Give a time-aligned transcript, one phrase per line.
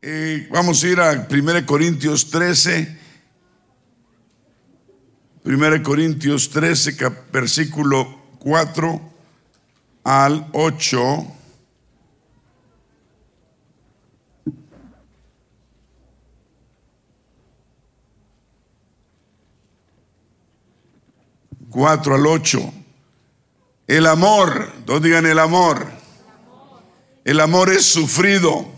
[0.00, 2.98] Eh, vamos a ir a 1 Corintios 13.
[5.44, 6.96] 1 Corintios 13,
[7.32, 8.06] versículo
[8.38, 9.12] 4
[10.04, 11.34] al 8.
[21.70, 22.72] Cuatro al ocho.
[23.86, 25.86] El amor, todos digan el amor.
[27.24, 28.77] El amor es sufrido.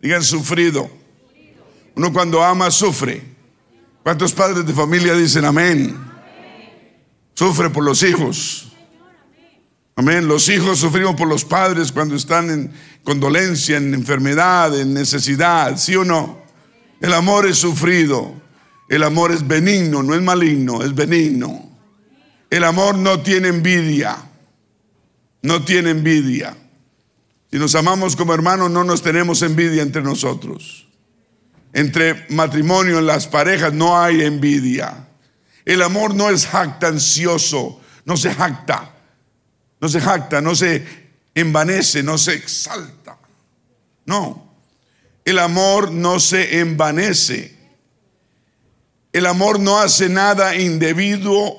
[0.00, 0.90] Digan sufrido.
[1.94, 3.22] Uno cuando ama sufre.
[4.02, 5.96] ¿Cuántos padres de familia dicen amén?
[7.34, 8.72] Sufre por los hijos.
[9.96, 10.26] Amén.
[10.26, 12.72] Los hijos sufrimos por los padres cuando están en
[13.04, 15.76] condolencia, en enfermedad, en necesidad.
[15.76, 16.40] ¿Sí o no?
[17.00, 18.40] El amor es sufrido.
[18.88, 21.70] El amor es benigno, no es maligno, es benigno.
[22.48, 24.16] El amor no tiene envidia.
[25.42, 26.56] No tiene envidia.
[27.50, 30.86] Si nos amamos como hermanos, no nos tenemos envidia entre nosotros.
[31.72, 35.08] Entre matrimonio, en las parejas, no hay envidia.
[35.64, 38.94] El amor no es jactancioso, no se jacta,
[39.80, 40.84] no se jacta, no se
[41.34, 43.18] envanece, no se exalta.
[44.06, 44.52] No,
[45.24, 47.56] el amor no se envanece.
[49.12, 51.56] El amor no hace nada indebido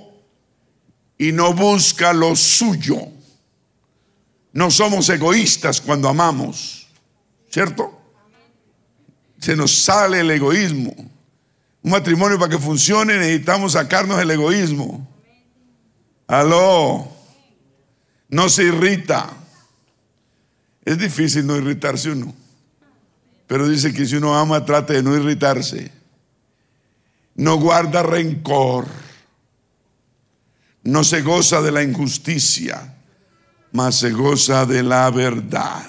[1.17, 2.97] y no busca lo suyo.
[4.53, 6.87] No somos egoístas cuando amamos,
[7.49, 7.99] ¿cierto?
[9.39, 10.93] Se nos sale el egoísmo.
[11.83, 15.07] Un matrimonio para que funcione necesitamos sacarnos el egoísmo.
[16.27, 17.07] Aló.
[18.29, 19.29] No se irrita.
[20.85, 22.35] Es difícil no irritarse uno.
[23.47, 25.91] Pero dice que si uno ama, trate de no irritarse.
[27.35, 28.87] No guarda rencor
[30.83, 32.95] no se goza de la injusticia,
[33.71, 35.85] mas se goza de la verdad.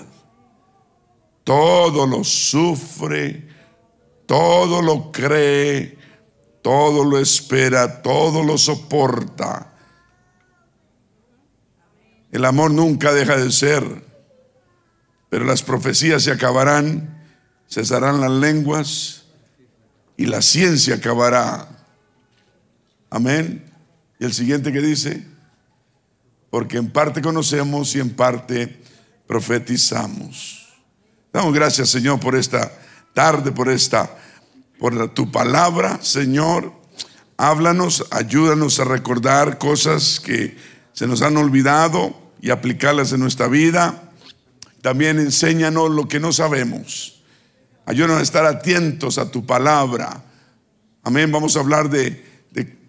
[1.44, 3.48] Todo lo sufre,
[4.26, 5.98] todo lo cree,
[6.62, 9.72] todo lo espera, todo lo soporta.
[12.30, 13.84] El amor nunca deja de ser,
[15.28, 17.22] pero las profecías se acabarán,
[17.68, 19.24] cesarán las lenguas
[20.16, 21.68] y la ciencia acabará.
[23.10, 23.70] Amén.
[24.18, 25.26] Y el siguiente que dice,
[26.52, 28.78] porque en parte conocemos y en parte
[29.26, 30.68] profetizamos.
[31.32, 32.70] Damos gracias, Señor, por esta
[33.14, 34.18] tarde, por esta,
[34.78, 36.74] por tu palabra, Señor.
[37.38, 40.58] Háblanos, ayúdanos a recordar cosas que
[40.92, 44.12] se nos han olvidado y aplicarlas en nuestra vida.
[44.82, 47.22] También enséñanos lo que no sabemos.
[47.86, 50.22] Ayúdanos a estar atentos a tu palabra.
[51.02, 51.32] Amén.
[51.32, 52.22] Vamos a hablar de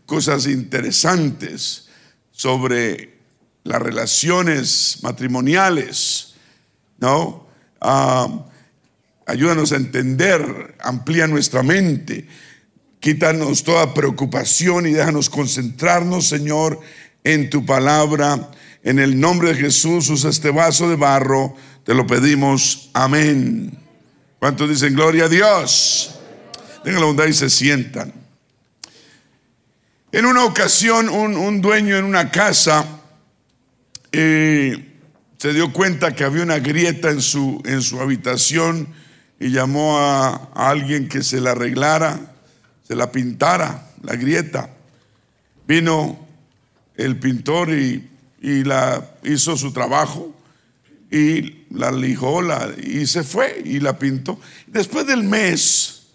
[0.06, 1.88] cosas interesantes
[2.34, 3.13] sobre
[3.64, 6.36] las relaciones matrimoniales,
[6.98, 7.48] ¿no?
[7.82, 8.28] Ah,
[9.26, 12.28] ayúdanos a entender, amplía nuestra mente,
[13.00, 16.80] quítanos toda preocupación y déjanos concentrarnos, Señor,
[17.24, 18.52] en tu palabra.
[18.84, 22.90] En el nombre de Jesús, usa este vaso de barro, te lo pedimos.
[22.94, 23.78] Amén.
[24.40, 26.16] ¿Cuántos dicen gloria a Dios?
[26.84, 28.14] Tengan la bondad y se sientan.
[30.12, 32.86] En una ocasión, un, dueño en una casa
[34.14, 34.94] eh,
[35.38, 38.88] se dio cuenta que había una grieta en su, en su habitación
[39.40, 42.34] y llamó a, alguien que se la arreglara,
[42.88, 44.70] se la pintara, la grieta.
[45.68, 46.28] Vino
[46.96, 48.10] el pintor y,
[48.42, 50.36] la hizo su trabajo
[51.10, 54.40] y la lijó la, y se fue y la pintó.
[54.68, 56.08] Después del mes,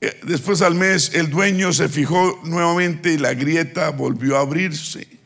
[0.00, 5.19] eh, después al mes el dueño se fijó nuevamente y la grieta volvió a abrirse.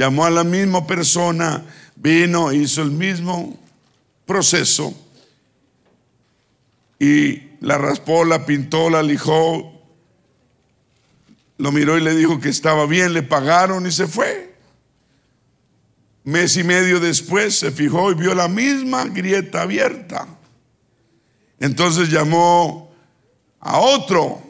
[0.00, 1.62] Llamó a la misma persona,
[1.94, 3.58] vino, hizo el mismo
[4.24, 4.94] proceso
[6.98, 9.78] y la raspó, la pintó, la lijó,
[11.58, 14.54] lo miró y le dijo que estaba bien, le pagaron y se fue.
[16.24, 20.26] Mes y medio después se fijó y vio la misma grieta abierta.
[21.58, 22.90] Entonces llamó
[23.60, 24.42] a otro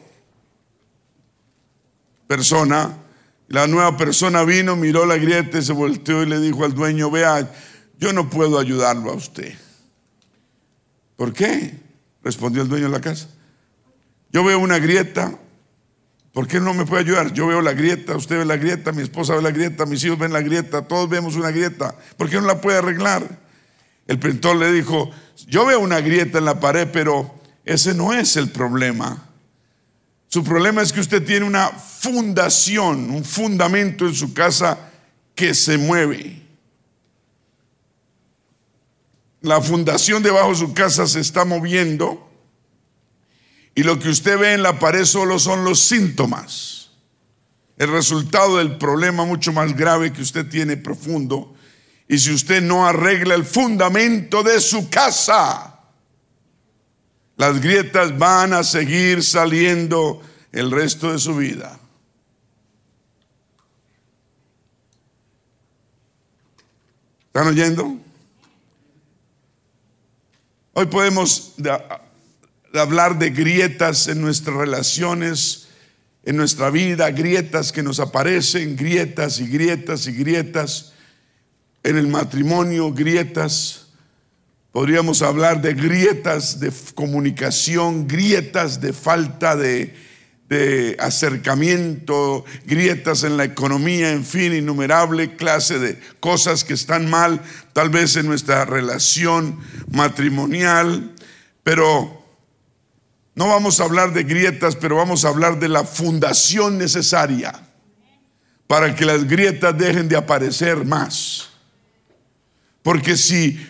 [2.25, 3.00] persona.
[3.51, 7.51] La nueva persona vino, miró la grieta, se volteó y le dijo al dueño, vea,
[7.99, 9.53] yo no puedo ayudarlo a usted.
[11.17, 11.77] ¿Por qué?
[12.23, 13.27] Respondió el dueño de la casa.
[14.31, 15.37] Yo veo una grieta,
[16.31, 17.33] ¿por qué no me puede ayudar?
[17.33, 20.17] Yo veo la grieta, usted ve la grieta, mi esposa ve la grieta, mis hijos
[20.17, 21.93] ven la grieta, todos vemos una grieta.
[22.15, 23.37] ¿Por qué no la puede arreglar?
[24.07, 25.11] El pintor le dijo,
[25.45, 29.27] yo veo una grieta en la pared, pero ese no es el problema.
[30.31, 34.89] Su problema es que usted tiene una fundación, un fundamento en su casa
[35.35, 36.41] que se mueve.
[39.41, 42.29] la fundación debajo de su casa se está moviendo
[43.73, 46.91] y lo que usted ve en la pared solo son los síntomas.
[47.77, 51.55] El resultado del problema mucho más grave que usted tiene profundo.
[52.07, 55.70] Y si usted no arregla el fundamento de su casa,
[57.37, 61.79] las grietas van a seguir saliendo el resto de su vida.
[67.27, 67.97] ¿Están oyendo?
[70.73, 71.53] Hoy podemos
[72.73, 75.67] hablar de grietas en nuestras relaciones,
[76.23, 80.93] en nuestra vida, grietas que nos aparecen, grietas y grietas y grietas,
[81.83, 83.80] en el matrimonio, grietas.
[84.71, 89.93] Podríamos hablar de grietas de comunicación, grietas de falta de,
[90.99, 97.41] acercamiento, grietas en la economía, en fin, innumerable clase de cosas que están mal,
[97.71, 99.59] tal vez en nuestra relación
[99.89, 101.15] matrimonial,
[101.63, 102.21] pero
[103.33, 107.53] no vamos a hablar de grietas, pero vamos a hablar de la fundación necesaria
[108.67, 111.49] para que las grietas dejen de aparecer más.
[112.83, 113.65] Porque si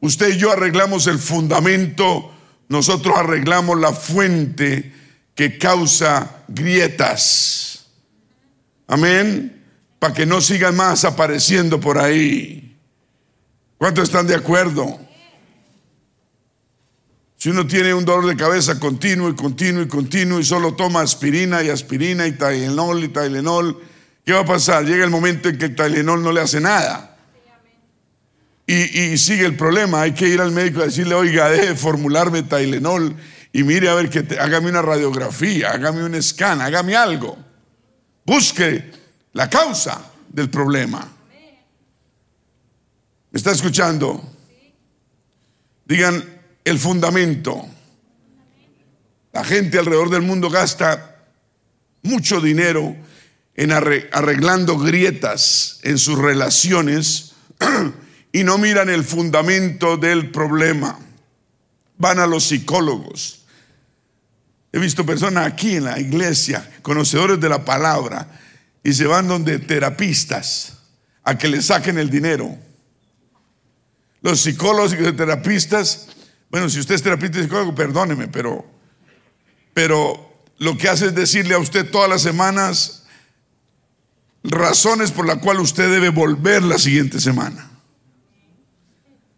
[0.00, 2.32] usted y yo arreglamos el fundamento,
[2.68, 4.92] nosotros arreglamos la fuente
[5.34, 7.86] que causa grietas.
[8.86, 9.64] Amén.
[9.98, 12.76] Para que no sigan más apareciendo por ahí.
[13.78, 14.98] ¿Cuántos están de acuerdo?
[17.36, 21.02] Si uno tiene un dolor de cabeza continuo y continuo y continuo y solo toma
[21.02, 23.78] aspirina y aspirina y Tylenol y Tylenol,
[24.24, 24.84] ¿qué va a pasar?
[24.84, 27.15] Llega el momento en que el Tylenol no le hace nada.
[28.66, 30.02] Y, sigue el problema.
[30.02, 33.16] Hay que ir al médico a decirle, oiga, deje de formularme Tylenol
[33.52, 37.38] y mire a ver que hágame una radiografía, hágame un scan, hágame algo.
[38.24, 38.90] Busque
[39.32, 41.12] la causa del problema.
[43.30, 44.32] ¿Me está escuchando?
[45.84, 46.24] Digan,
[46.64, 47.68] el fundamento.
[49.32, 51.24] La gente alrededor del mundo gasta
[52.02, 52.96] mucho dinero
[53.54, 57.32] en arreglando grietas en sus relaciones
[58.36, 60.98] y no miran el fundamento del problema.
[61.96, 63.46] Van a los psicólogos.
[64.72, 68.28] He visto personas aquí en la iglesia, conocedores de la palabra,
[68.84, 70.80] y se van donde terapistas
[71.22, 72.54] a que le saquen el dinero.
[74.20, 76.08] Los psicólogos y terapistas
[76.50, 78.66] bueno, si usted es terapeuta psicólogo, perdóneme, pero,
[79.72, 83.04] pero lo que hace es decirle a usted todas las semanas
[84.44, 87.75] razones por las cuales usted debe volver la siguiente semana.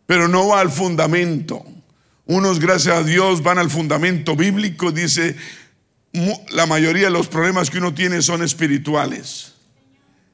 [0.09, 1.63] Pero no va al fundamento.
[2.25, 4.91] Unos, gracias a Dios, van al fundamento bíblico.
[4.91, 5.37] Dice,
[6.49, 9.53] la mayoría de los problemas que uno tiene son espirituales.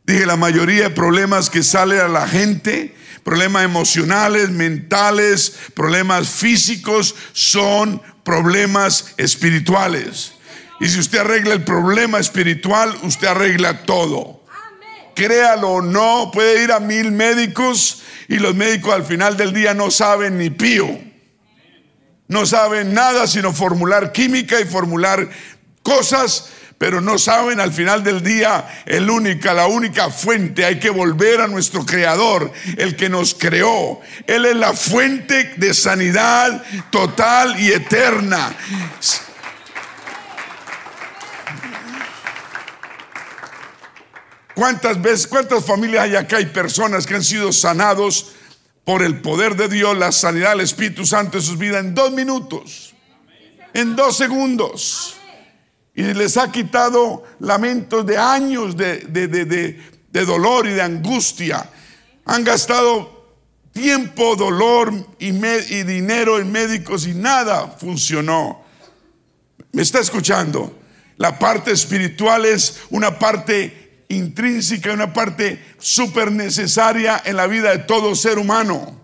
[0.07, 2.95] Dije, la mayoría de problemas que sale a la gente
[3.25, 10.35] problemas emocionales, mentales, problemas físicos, son problemas espirituales.
[10.79, 14.44] Y si usted arregla el problema espiritual, usted arregla todo.
[15.15, 19.75] Créalo o no, puede ir a mil médicos y los médicos al final del día
[19.75, 20.89] no saben ni pío.
[22.29, 25.29] No saben nada sino formular química y formular
[25.83, 30.65] cosas pero no saben al final del día el única, la única fuente.
[30.65, 34.01] Hay que volver a nuestro creador, el que nos creó.
[34.27, 38.55] Él es la fuente de sanidad total y eterna.
[44.55, 46.37] ¿Cuántas veces, cuántas familias hay acá?
[46.37, 48.33] Hay personas que han sido sanados
[48.85, 52.13] por el poder de Dios, la sanidad del Espíritu Santo en sus vidas en dos
[52.13, 52.95] minutos,
[53.73, 55.17] en dos segundos
[55.95, 61.71] y les ha quitado lamentos de años de, de, dolor y de angustia.
[62.25, 63.37] Han gastado
[63.73, 68.65] tiempo, dolor y, y, dinero en médicos y nada funcionó.
[69.73, 70.81] ¿Me está escuchando?
[71.17, 77.79] La parte espiritual es una parte intrínseca, una parte súper necesaria en la vida de
[77.79, 79.01] todo ser humano.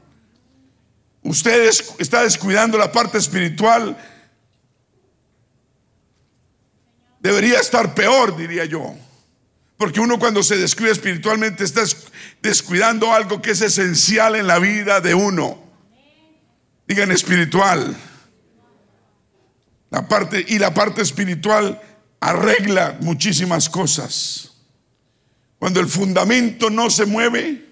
[1.23, 3.97] Usted está descuidando la parte espiritual
[7.21, 8.95] debería estar peor, diría yo.
[9.76, 11.83] Porque uno cuando se descuida espiritualmente está
[12.42, 15.62] descuidando algo que es esencial en la vida de uno.
[16.87, 17.97] Digan espiritual.
[19.90, 21.80] La parte y la parte espiritual
[22.21, 24.50] arregla muchísimas cosas.
[25.60, 27.66] Cuando el fundamento no se mueve,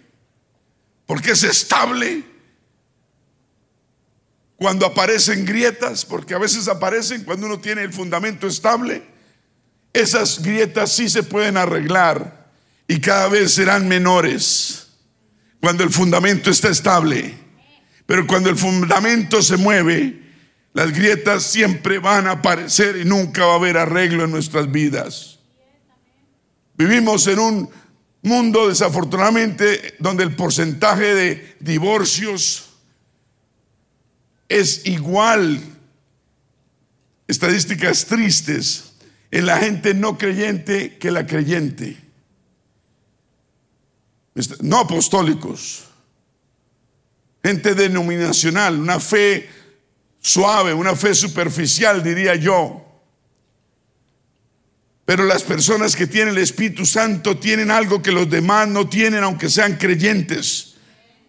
[1.07, 2.23] porque es estable,
[4.57, 9.03] cuando aparecen grietas, porque a veces aparecen cuando uno tiene el fundamento estable,
[9.95, 12.51] esas grietas sí se pueden arreglar
[12.87, 14.89] y cada vez serán menores
[15.59, 17.35] cuando el fundamento está estable.
[18.05, 20.23] Pero cuando el fundamento se mueve,
[20.75, 25.38] las grietas siempre van a aparecer y nunca va a haber arreglo en nuestras vidas.
[26.79, 27.71] Vivimos en un
[28.23, 32.67] mundo desafortunadamente donde el porcentaje de divorcios
[34.49, 35.61] es igual,
[37.27, 38.93] estadísticas tristes,
[39.33, 41.99] en la gente no creyente que la creyente.
[44.61, 45.85] No apostólicos,
[47.43, 49.51] gente denominacional, una fe
[50.21, 52.88] suave, una fe superficial, diría yo.
[55.09, 59.25] Pero las personas que tienen el Espíritu Santo tienen algo que los demás no tienen,
[59.25, 60.75] aunque sean creyentes.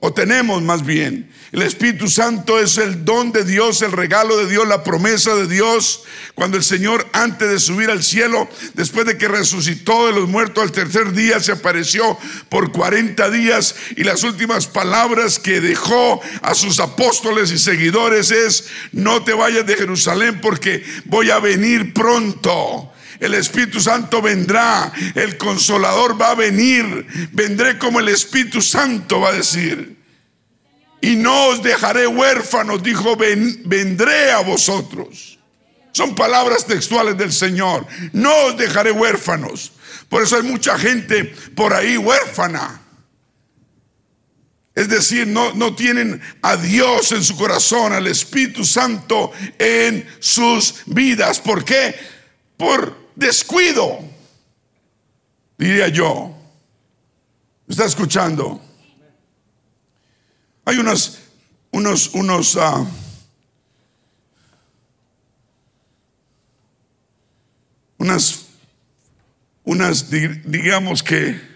[0.02, 1.32] O tenemos más bien.
[1.54, 5.48] El Espíritu Santo es el don de Dios, el regalo de Dios, la promesa de
[5.48, 6.04] Dios.
[6.36, 10.62] Cuando el Señor, antes de subir al cielo, después de que resucitó de los muertos
[10.62, 12.18] al tercer día, se apareció
[12.50, 18.66] por 40 días y las últimas palabras que dejó a sus apóstoles y seguidores es,
[18.92, 22.92] no te vayas de Jerusalén porque voy a venir pronto.
[23.20, 29.30] El Espíritu Santo vendrá, el consolador va a venir, vendré como el Espíritu Santo va
[29.30, 30.00] a decir
[31.02, 35.40] y no os dejaré huérfanos, dijo, vendré a vosotros.
[35.92, 37.86] Son palabras textuales del Señor.
[38.14, 39.72] No os dejaré huérfanos.
[40.08, 42.82] Por eso hay mucha gente por ahí huérfana.
[44.76, 50.84] Es decir, no, no tienen a Dios en su corazón, al Espíritu Santo en sus
[50.86, 51.40] vidas.
[51.40, 51.96] ¿Por qué?
[52.56, 54.00] Por descuido,
[55.58, 56.34] diría yo.
[57.68, 58.62] ¿Está escuchando?
[60.66, 61.20] Hay unos,
[61.72, 62.88] unos, unos, uh,
[67.98, 68.46] unas,
[69.64, 71.50] unas, digamos que,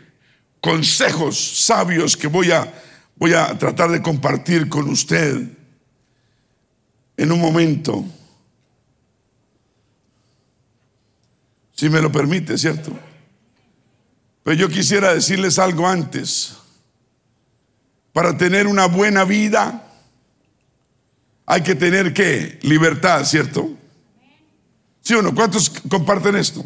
[0.60, 2.72] consejos sabios que voy a,
[3.16, 5.50] voy a tratar de compartir con usted
[7.18, 8.06] en un momento.
[11.84, 12.98] Si me lo permite, ¿cierto?
[14.42, 16.56] Pero yo quisiera decirles algo antes.
[18.14, 19.86] Para tener una buena vida
[21.46, 22.58] hay que tener qué?
[22.62, 23.70] Libertad, ¿cierto?
[25.02, 25.36] ¿Sí o no?
[25.36, 26.64] ¿Cuántos comparten esto?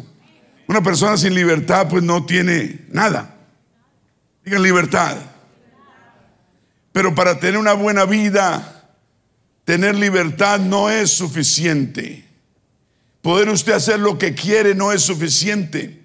[0.68, 3.34] Una persona sin libertad pues no tiene nada.
[4.44, 5.18] Digan libertad.
[6.92, 8.88] Pero para tener una buena vida,
[9.64, 12.27] tener libertad no es suficiente.
[13.22, 16.02] Poder usted hacer lo que quiere no es suficiente.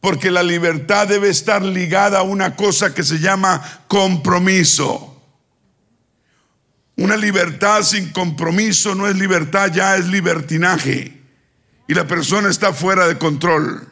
[0.00, 5.22] Porque la libertad debe estar ligada a una cosa que se llama compromiso.
[6.96, 11.20] Una libertad sin compromiso no es libertad, ya es libertinaje.
[11.86, 13.88] Y la persona está fuera de control.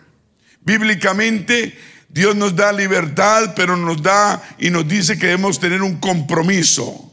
[0.61, 5.99] Bíblicamente, Dios nos da libertad, pero nos da y nos dice que debemos tener un
[5.99, 7.13] compromiso.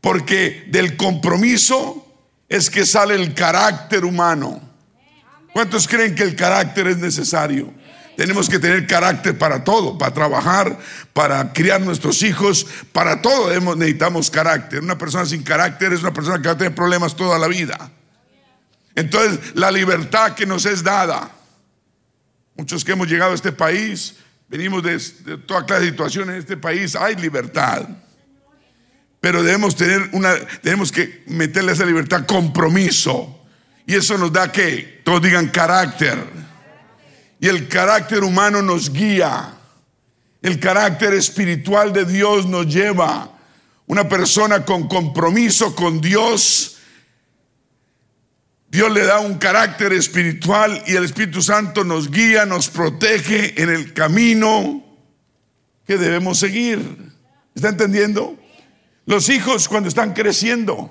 [0.00, 2.07] Porque del compromiso
[2.48, 4.60] es que sale el carácter humano.
[5.52, 7.72] ¿Cuántos creen que el carácter es necesario?
[8.16, 10.76] Tenemos que tener carácter para todo, para trabajar,
[11.12, 14.82] para criar nuestros hijos, para todo necesitamos carácter.
[14.82, 17.92] Una persona sin carácter es una persona que va a tener problemas toda la vida.
[18.96, 21.30] Entonces, la libertad que nos es dada.
[22.56, 24.16] Muchos que hemos llegado a este país,
[24.48, 27.88] venimos de, de toda clase de situaciones en este país, hay libertad.
[29.20, 33.44] Pero debemos tener una, tenemos que meterle a esa libertad compromiso.
[33.86, 36.18] Y eso nos da que todos digan carácter.
[37.40, 39.54] Y el carácter humano nos guía.
[40.42, 43.32] El carácter espiritual de Dios nos lleva.
[43.86, 46.78] Una persona con compromiso con Dios,
[48.70, 53.70] Dios le da un carácter espiritual y el Espíritu Santo nos guía, nos protege en
[53.70, 54.84] el camino
[55.86, 56.78] que debemos seguir.
[57.54, 58.37] ¿Está entendiendo?
[59.08, 60.90] Los hijos cuando están creciendo,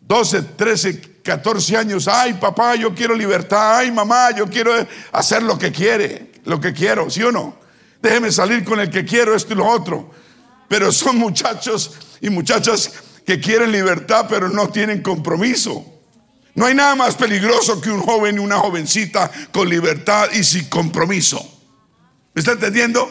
[0.00, 4.70] 12, 13, 14 años, ay papá, yo quiero libertad, ay mamá, yo quiero
[5.12, 7.56] hacer lo que quiere, lo que quiero, ¿sí o no?
[8.02, 10.10] Déjeme salir con el que quiero, esto y lo otro.
[10.68, 12.92] Pero son muchachos y muchachas
[13.24, 15.86] que quieren libertad, pero no tienen compromiso.
[16.54, 20.66] No hay nada más peligroso que un joven y una jovencita con libertad y sin
[20.66, 21.40] compromiso.
[22.34, 23.08] ¿Me está entendiendo?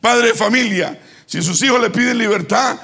[0.00, 2.76] Padre de familia, si sus hijos le piden libertad,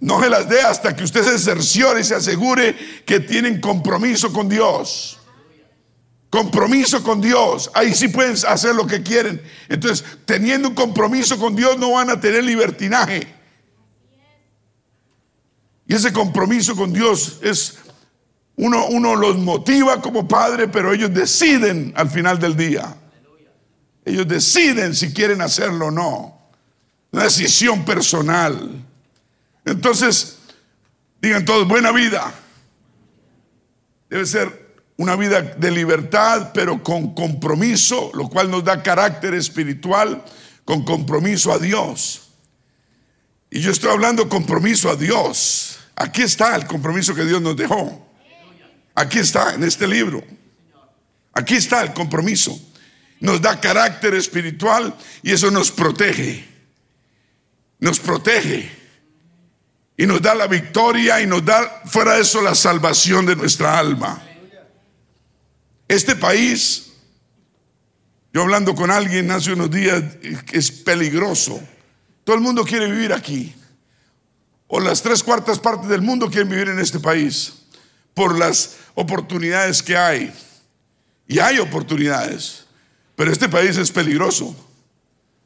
[0.00, 4.32] no se las dé hasta que usted se cerciore y se asegure que tienen compromiso
[4.32, 5.18] con Dios.
[6.30, 7.70] Compromiso con Dios.
[7.74, 9.40] Ahí sí pueden hacer lo que quieren.
[9.68, 13.26] Entonces, teniendo un compromiso con Dios no van a tener libertinaje.
[15.86, 17.78] Y ese compromiso con Dios es,
[18.56, 22.96] uno, uno los motiva como padre, pero ellos deciden al final del día.
[24.04, 26.38] Ellos deciden si quieren hacerlo o no.
[27.12, 28.84] Una decisión personal.
[29.64, 30.38] Entonces,
[31.24, 32.34] Digan todos, buena vida.
[34.10, 40.22] Debe ser una vida de libertad, pero con compromiso, lo cual nos da carácter espiritual,
[40.66, 42.28] con compromiso a Dios.
[43.50, 45.78] Y yo estoy hablando compromiso a Dios.
[45.96, 48.06] Aquí está el compromiso que Dios nos dejó.
[48.94, 50.22] Aquí está, en este libro.
[51.32, 52.54] Aquí está el compromiso.
[53.18, 56.46] Nos da carácter espiritual y eso nos protege.
[57.78, 58.83] Nos protege.
[59.96, 63.78] Y nos da la victoria y nos da, fuera de eso, la salvación de nuestra
[63.78, 64.22] alma.
[65.86, 66.92] Este país,
[68.32, 70.02] yo hablando con alguien hace unos días,
[70.52, 71.60] es peligroso.
[72.24, 73.54] Todo el mundo quiere vivir aquí.
[74.66, 77.52] O las tres cuartas partes del mundo quieren vivir en este país
[78.14, 80.34] por las oportunidades que hay.
[81.28, 82.66] Y hay oportunidades,
[83.14, 84.54] pero este país es peligroso.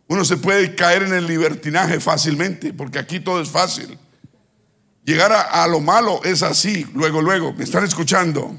[0.07, 3.99] Uno se puede caer en el libertinaje fácilmente, porque aquí todo es fácil.
[5.09, 7.55] Llegar a, lo malo es así, luego, luego.
[7.55, 8.55] ¿Me están escuchando?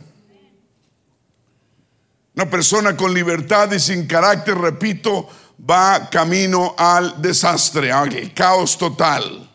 [2.34, 5.29] Una persona con libertad y sin carácter, repito,
[5.70, 9.48] va camino al desastre, al caos total.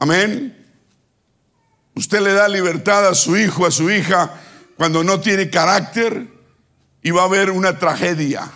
[0.00, 0.54] Amén.
[1.94, 4.38] Usted le da libertad a su hijo, a su hija,
[4.76, 6.28] cuando no tiene carácter
[7.00, 8.52] y va a haber una tragedia.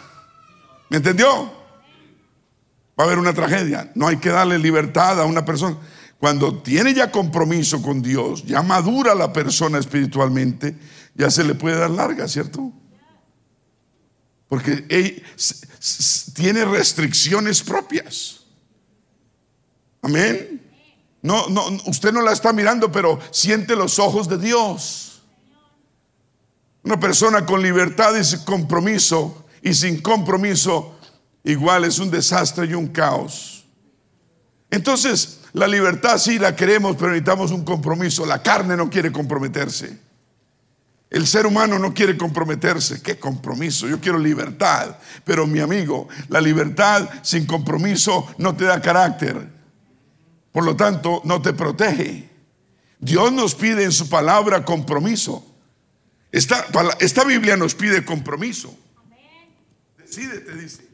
[0.90, 1.47] ¿Me entendió?
[3.00, 3.90] Va a haber una tragedia.
[3.95, 5.79] No hay que darle libertad a una persona.
[6.20, 10.76] Cuando tiene ya compromiso con Dios, ya madura la persona espiritualmente,
[11.14, 12.70] ya se le puede dar larga, ¿cierto?
[14.46, 15.22] Porque
[16.34, 18.40] tiene restricciones propias.
[20.02, 20.60] Amén.
[21.22, 25.22] No, no, usted no la está mirando, pero siente los ojos de Dios.
[26.82, 30.98] Una persona con libertad y sin compromiso y sin compromiso
[31.44, 33.64] igual es un desastre y un caos.
[34.70, 38.25] Entonces, la libertad sí la queremos, pero necesitamos un compromiso.
[38.25, 39.99] La carne no quiere comprometerse.
[41.11, 43.02] El ser humano no quiere comprometerse.
[43.02, 43.88] ¿Qué compromiso?
[43.88, 44.96] Yo quiero libertad.
[45.24, 49.48] Pero mi amigo, la libertad sin compromiso no te da carácter.
[50.53, 52.29] Por lo tanto, no te protege.
[53.01, 55.44] Dios nos pide en su palabra compromiso.
[56.31, 56.64] Esta,
[57.01, 58.77] esta Biblia nos pide compromiso.
[59.98, 60.87] Decídete, dice.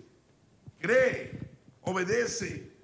[0.78, 1.38] Cree,
[1.82, 2.75] obedece.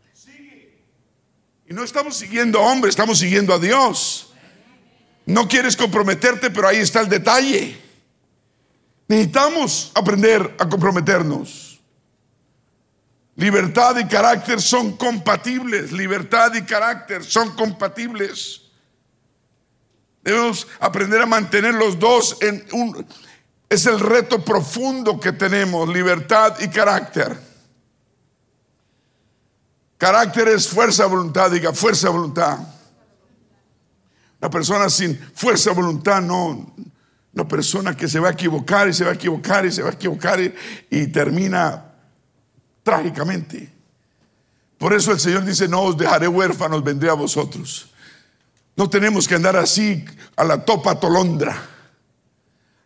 [1.73, 4.33] No estamos siguiendo a hombre, estamos siguiendo a Dios.
[5.25, 7.81] No quieres comprometerte, pero ahí está el detalle.
[9.09, 11.81] Necesitamos aprender a comprometernos.
[13.37, 15.93] Libertad y carácter son compatibles.
[15.93, 18.63] Libertad y carácter son compatibles.
[20.23, 23.07] Debemos aprender a mantener los dos en un...
[23.69, 27.52] Es el reto profundo que tenemos, libertad y carácter.
[30.03, 32.59] Carácter es fuerza, voluntad, diga fuerza, voluntad.
[34.41, 36.75] La persona sin fuerza, voluntad, no.
[37.33, 39.91] Una persona que se va a equivocar y se va a equivocar y se va
[39.91, 40.41] a equivocar
[40.91, 41.85] y termina
[42.83, 43.73] trágicamente.
[44.77, 47.89] Por eso el Señor dice, no os dejaré huérfanos, vendré a vosotros.
[48.75, 51.57] No tenemos que andar así a la topa tolondra,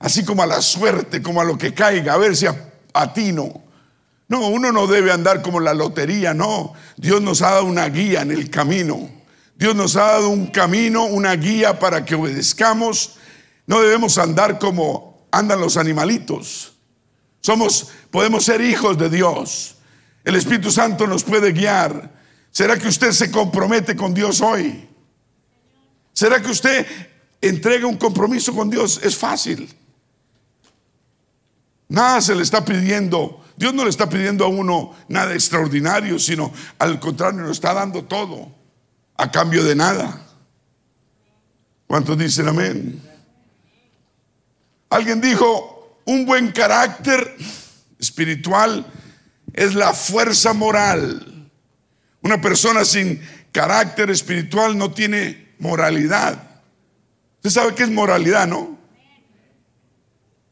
[0.01, 2.45] así como a la suerte, como a lo que caiga, a ver si
[2.93, 3.66] atino.
[4.29, 6.75] No, uno no debe andar como la lotería, no.
[6.97, 9.09] Dios nos ha dado una guía en el camino.
[9.55, 13.17] Dios nos ha dado un camino, una guía para que obedezcamos.
[13.67, 16.75] No debemos andar como andan los animalitos.
[17.41, 19.77] Somos, podemos ser hijos de Dios.
[20.25, 22.13] El Espíritu Santo nos puede guiar.
[22.51, 24.89] ¿Será que usted se compromete con Dios hoy?
[26.13, 26.87] ¿Será que usted
[27.41, 28.99] entrega un compromiso con Dios?
[29.03, 29.73] Es fácil.
[31.89, 33.45] Nada se le está pidiendo.
[33.57, 38.05] Dios no le está pidiendo a uno nada extraordinario, sino al contrario, nos está dando
[38.05, 38.53] todo
[39.17, 40.23] a cambio de nada.
[41.87, 43.03] ¿Cuántos dicen amén?
[44.91, 47.37] Alguien dijo, un buen carácter
[47.99, 48.87] espiritual
[49.53, 51.51] es la fuerza moral.
[52.23, 53.21] Una persona sin
[53.53, 56.43] carácter espiritual no tiene moralidad.
[57.37, 58.76] Usted sabe qué es moralidad, ¿no?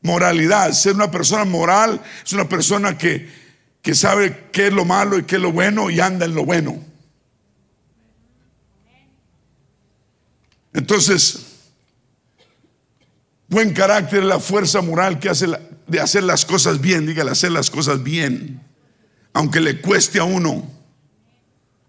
[0.04, 3.28] Moralidad, ser una persona moral es una persona que,
[3.82, 6.44] que sabe qué es lo malo y qué es lo bueno y anda en lo
[6.44, 6.78] bueno.
[10.72, 11.46] Entonces,
[13.48, 15.48] buen carácter es la fuerza moral que hace
[15.86, 18.64] de hacer las cosas bien, dígale, hacer las cosas bien
[19.34, 20.64] aunque le cueste a uno.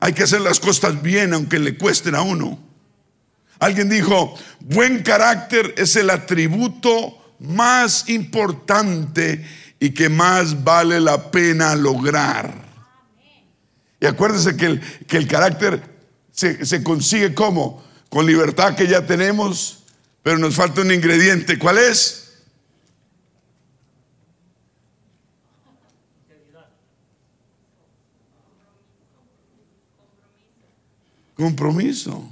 [0.01, 2.60] Hay que hacer las cosas bien, aunque le cuesten a uno.
[3.60, 9.45] Alguien dijo, buen carácter es el atributo más importante
[9.80, 12.65] y que más vale la pena lograr.
[14.00, 15.84] Y acuérdese que el, que el carácter
[16.32, 19.84] se, se consigue como con libertad que ya tenemos,
[20.24, 21.60] pero nos falta un ingrediente.
[21.60, 22.21] ¿Cuál es?
[31.36, 32.30] Compromiso.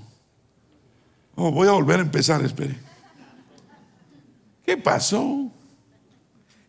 [1.36, 2.93] Oh, voy a volver a empezar, espere.
[4.66, 5.52] ¿Qué pasó?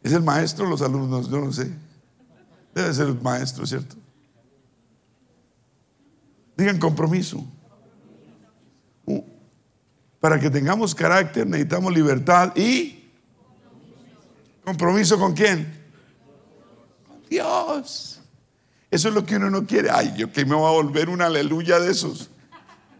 [0.02, 1.30] ¿Es el maestro los alumnos?
[1.30, 1.70] Yo no sé.
[2.74, 3.96] Debe ser el maestro, ¿cierto?
[6.56, 7.44] Digan compromiso.
[9.06, 9.22] Uh,
[10.20, 13.04] para que tengamos carácter necesitamos libertad y
[14.64, 15.84] compromiso con quién?
[17.06, 18.20] Con Dios.
[18.90, 19.90] Eso es lo que uno no quiere.
[19.90, 22.30] Ay, yo que me voy a volver una aleluya de esos.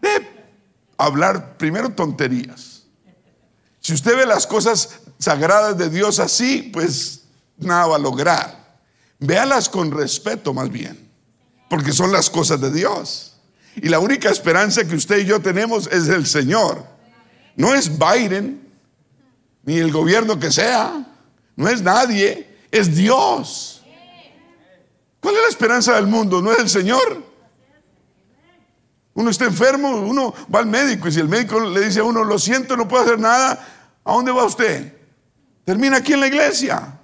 [0.01, 0.09] De
[0.97, 2.74] hablar primero tonterías.
[3.85, 7.21] Si usted ve las cosas sagradas de Dios así, pues
[7.55, 8.79] nada va a lograr.
[9.19, 11.07] Véalas con respeto más bien,
[11.69, 13.35] porque son las cosas de Dios.
[13.75, 16.83] Y la única esperanza que usted y yo tenemos es el Señor.
[17.55, 18.67] No es Biden,
[19.61, 21.05] ni el gobierno que sea,
[21.55, 23.83] no es nadie, es Dios.
[25.19, 26.41] ¿Cuál es la esperanza del mundo?
[26.41, 27.23] ¿No es el Señor?
[29.13, 32.23] Uno está enfermo, uno va al médico y si el médico le dice a uno,
[32.23, 33.74] lo siento, no puedo hacer nada,
[34.05, 34.93] ¿a dónde va usted?
[35.65, 36.97] Termina aquí en la iglesia,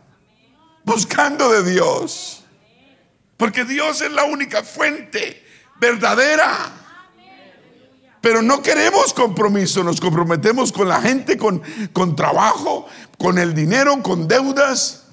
[0.85, 2.43] buscando de Dios.
[3.35, 5.43] Porque Dios es la única fuente
[5.79, 6.71] verdadera.
[8.21, 11.61] Pero no queremos compromiso, nos comprometemos con la gente, con,
[11.91, 12.85] con trabajo,
[13.17, 15.05] con el dinero, con deudas,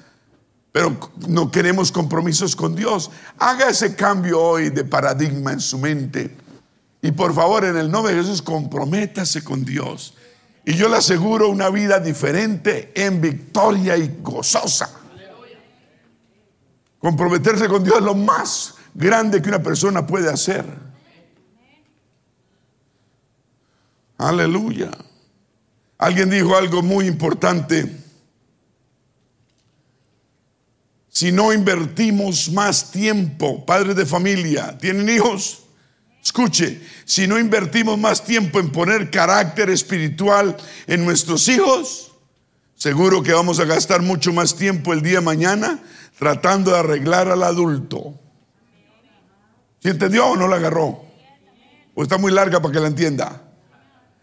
[0.73, 0.95] pero
[1.27, 3.11] no queremos compromisos con Dios.
[3.39, 6.37] Haga ese cambio hoy de paradigma en su mente.
[7.01, 10.13] Y por favor, en el nombre de Jesús, comprométase con Dios.
[10.69, 14.91] Y yo le aseguro una vida diferente en victoria y gozosa.
[16.99, 20.67] Comprometerse con Dios es lo más grande que una persona puede hacer.
[24.19, 24.91] Aleluya.
[25.97, 28.05] Alguien dijo algo muy importante.
[31.09, 35.63] Si no invertimos más tiempo, padres de familia, ¿tienen hijos?
[36.29, 42.13] Escuche, si no invertimos más tiempo en poner carácter espiritual en nuestros hijos,
[42.75, 45.79] seguro que vamos a gastar mucho más tiempo el día de mañana
[46.19, 48.13] tratando de arreglar al adulto.
[49.83, 51.03] ¿Sí entendió o no la agarró?
[51.95, 53.43] ¿O está muy larga para que la entienda?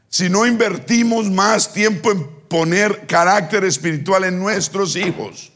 [0.08, 5.52] Si no invertimos más tiempo en poner carácter espiritual en nuestros hijos,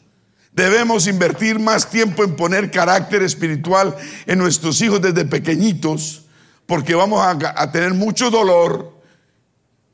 [0.51, 6.25] debemos invertir más tiempo en poner carácter espiritual en nuestros hijos desde pequeñitos
[6.69, 8.93] porque vamos a, tener mucho dolor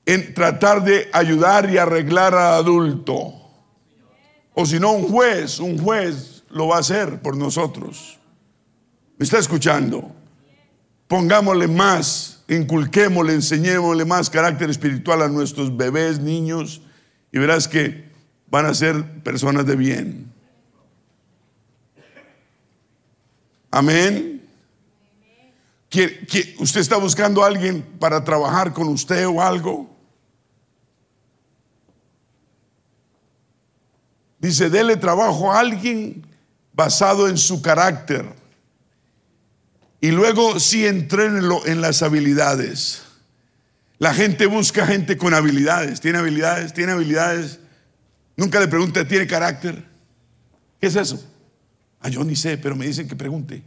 [0.06, 3.34] en tratar de ayudar y arreglar al adulto.
[4.54, 8.20] O si no, un juez, un juez lo va a hacer por nosotros.
[9.18, 10.12] ¿Me está escuchando?
[11.08, 16.82] Pongámosle más, inculquémosle, enseñémosle más carácter espiritual a nuestros bebés, niños,
[17.32, 18.04] y verás que
[18.48, 20.34] van a ser personas de bien.
[23.72, 24.35] Amén
[26.60, 29.96] usted está buscando a alguien para trabajar con usted o algo?
[34.40, 36.26] Dice, dele trabajo a alguien
[36.74, 38.26] basado en su carácter.
[40.02, 43.02] Y luego sí entrénelo en las habilidades.
[43.98, 46.02] La gente busca gente con habilidades.
[46.02, 46.74] ¿Tiene habilidades?
[46.74, 47.60] ¿Tiene habilidades?
[48.38, 49.84] Nunca le pregunta, ¿tiene carácter?
[50.80, 51.24] ¿Qué es eso?
[52.02, 53.64] Ah, yo ni sé, pero me dicen que pregunte.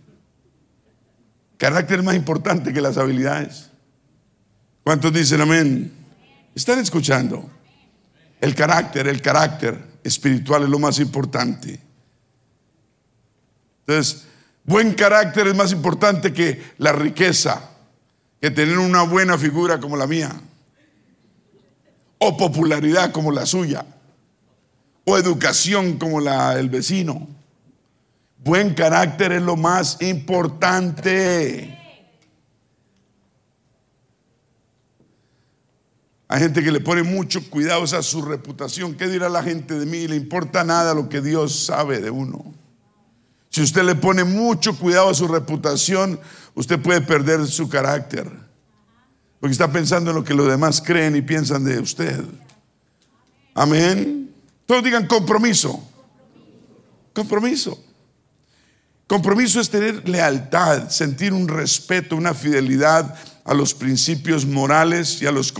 [1.58, 3.68] Carácter más importante que las habilidades.
[4.84, 5.92] ¿Cuántos dicen amén?
[6.54, 7.50] ¿Están escuchando?
[8.40, 11.80] El carácter, el carácter espiritual es lo más importante.
[13.80, 14.26] Entonces,
[14.64, 17.70] buen carácter es más importante que la riqueza,
[18.40, 20.40] que tener una buena figura como la mía,
[22.18, 23.84] o popularidad como la suya,
[25.04, 27.37] o educación como la del vecino.
[28.38, 31.78] Buen carácter es lo más importante.
[36.28, 38.94] Hay gente que le pone mucho cuidado a su reputación.
[38.94, 40.06] ¿Qué dirá la gente de mí?
[40.06, 42.54] Le importa nada lo que Dios sabe de uno.
[43.48, 46.20] Si usted le pone mucho cuidado a su reputación,
[46.54, 48.30] usted puede perder su carácter.
[49.40, 52.22] Porque está pensando en lo que los demás creen y piensan de usted.
[53.54, 54.34] Amén.
[54.66, 55.82] Todos digan compromiso.
[57.14, 57.87] Compromiso.
[59.08, 65.32] Compromiso es tener lealtad, sentir un respeto, una fidelidad a los principios morales y a
[65.32, 65.52] los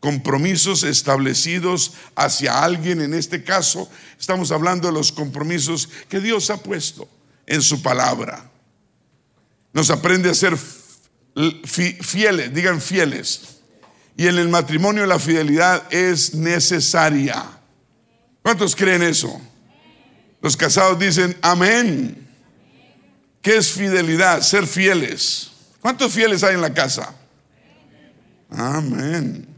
[0.00, 3.00] compromisos establecidos hacia alguien.
[3.00, 7.08] En este caso, estamos hablando de los compromisos que Dios ha puesto
[7.46, 8.50] en su palabra.
[9.72, 10.58] Nos aprende a ser
[12.00, 13.60] fieles, digan fieles.
[14.16, 17.44] Y en el matrimonio la fidelidad es necesaria.
[18.42, 19.40] ¿Cuántos creen eso?
[20.40, 22.21] Los casados dicen amén.
[23.42, 24.40] ¿Qué es fidelidad?
[24.40, 25.50] Ser fieles.
[25.80, 27.12] ¿Cuántos fieles hay en la casa?
[28.48, 29.48] Amén.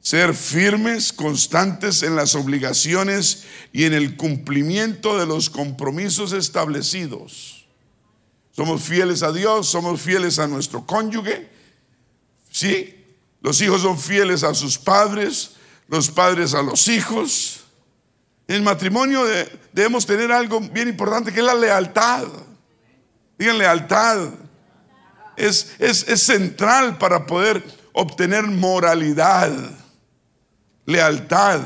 [0.00, 7.66] Ser firmes, constantes en las obligaciones y en el cumplimiento de los compromisos establecidos.
[8.50, 11.48] Somos fieles a Dios, somos fieles a nuestro cónyuge.
[12.50, 13.04] Sí,
[13.40, 15.52] los hijos son fieles a sus padres,
[15.88, 17.60] los padres a los hijos.
[18.48, 19.24] En matrimonio
[19.72, 22.26] debemos tener algo bien importante que es la lealtad.
[23.38, 24.30] Digan lealtad.
[25.36, 29.50] Es, es, es central para poder obtener moralidad,
[30.86, 31.60] lealtad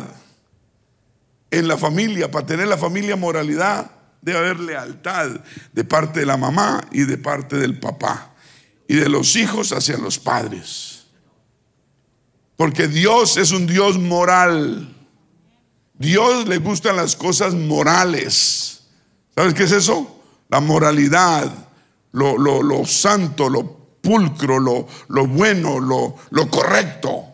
[1.50, 2.30] en la familia.
[2.30, 3.90] Para tener la familia moralidad
[4.22, 5.40] debe haber lealtad
[5.72, 8.33] de parte de la mamá y de parte del papá
[8.88, 11.04] y de los hijos hacia los padres.
[12.56, 14.96] Porque Dios es un Dios moral.
[15.94, 18.83] Dios le gustan las cosas morales.
[19.35, 20.19] ¿Sabes qué es eso?
[20.50, 21.52] La moralidad,
[22.12, 27.24] lo, lo, santo, lo pulcro, lo, lo bueno, lo, lo, correcto.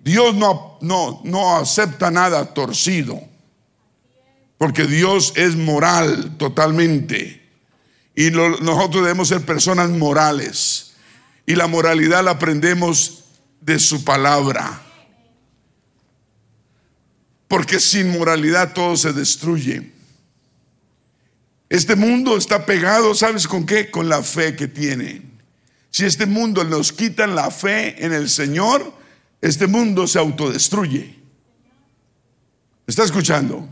[0.00, 3.20] Dios no, no, no acepta nada torcido.
[4.58, 7.42] Porque Dios es moral totalmente.
[8.14, 10.94] Y nosotros debemos ser personas morales.
[11.46, 13.24] Y la moralidad la aprendemos
[13.60, 14.82] de su palabra.
[17.48, 19.95] Porque sin moralidad todo se destruye.
[21.68, 23.90] Este mundo está pegado, ¿sabes con qué?
[23.90, 25.40] Con la fe que tienen.
[25.90, 28.92] Si este mundo nos quitan la fe en el Señor,
[29.40, 31.18] este mundo se autodestruye.
[32.86, 33.68] ¿Está escuchando?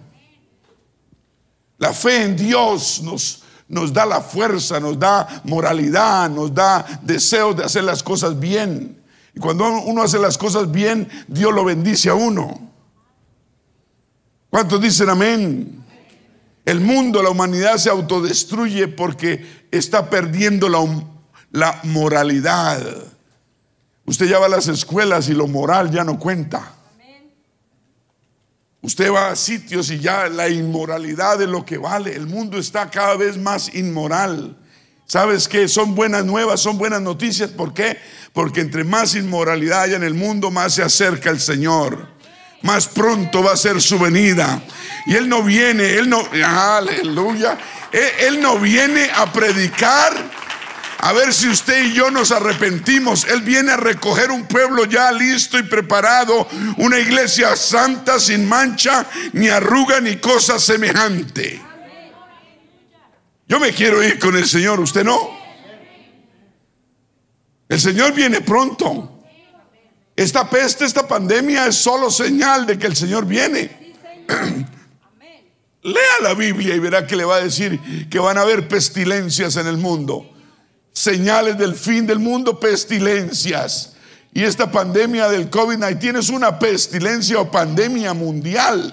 [1.78, 7.54] La fe en Dios nos, nos da la fuerza, nos da moralidad, nos da deseo
[7.54, 9.00] de hacer las cosas bien.
[9.34, 12.72] Y cuando uno hace las cosas bien, Dios lo bendice a uno.
[14.50, 15.83] ¿Cuántos dicen amén?
[16.64, 22.82] El mundo, la humanidad se autodestruye porque está perdiendo la, moralidad.
[24.06, 26.74] Usted ya va a las escuelas y lo moral ya no cuenta.
[28.80, 32.14] Usted va a sitios y ya la inmoralidad es lo que vale.
[32.14, 34.58] El mundo está cada vez más inmoral.
[35.06, 35.68] ¿Sabes qué?
[35.68, 37.50] Son buenas nuevas, son buenas noticias.
[37.50, 37.98] ¿Por qué?
[38.32, 42.13] Porque entre más inmoralidad haya en el mundo, más se acerca el Señor
[42.64, 44.60] más pronto va a ser su venida.
[45.06, 47.56] Y Él no viene, Él no, aleluya,
[47.94, 50.12] él, no viene a predicar.
[50.98, 53.24] A ver si usted y yo nos arrepentimos.
[53.24, 56.48] Él viene a recoger un pueblo ya listo y preparado,
[56.78, 61.62] una iglesia santa, sin mancha, ni arruga, ni cosa semejante.
[63.46, 65.38] Yo me quiero ir con el Señor, ¿usted no?
[67.68, 69.13] El Señor viene pronto.
[70.16, 73.94] Esta peste, esta pandemia es solo señal de que el Señor viene.
[75.82, 79.56] Lea la Biblia y verá que le va a decir que van a haber pestilencias
[79.56, 80.30] en el mundo.
[80.92, 83.94] Señales del fin del mundo, pestilencias.
[84.32, 88.92] Y esta pandemia del COVID-19 es una pestilencia o pandemia mundial.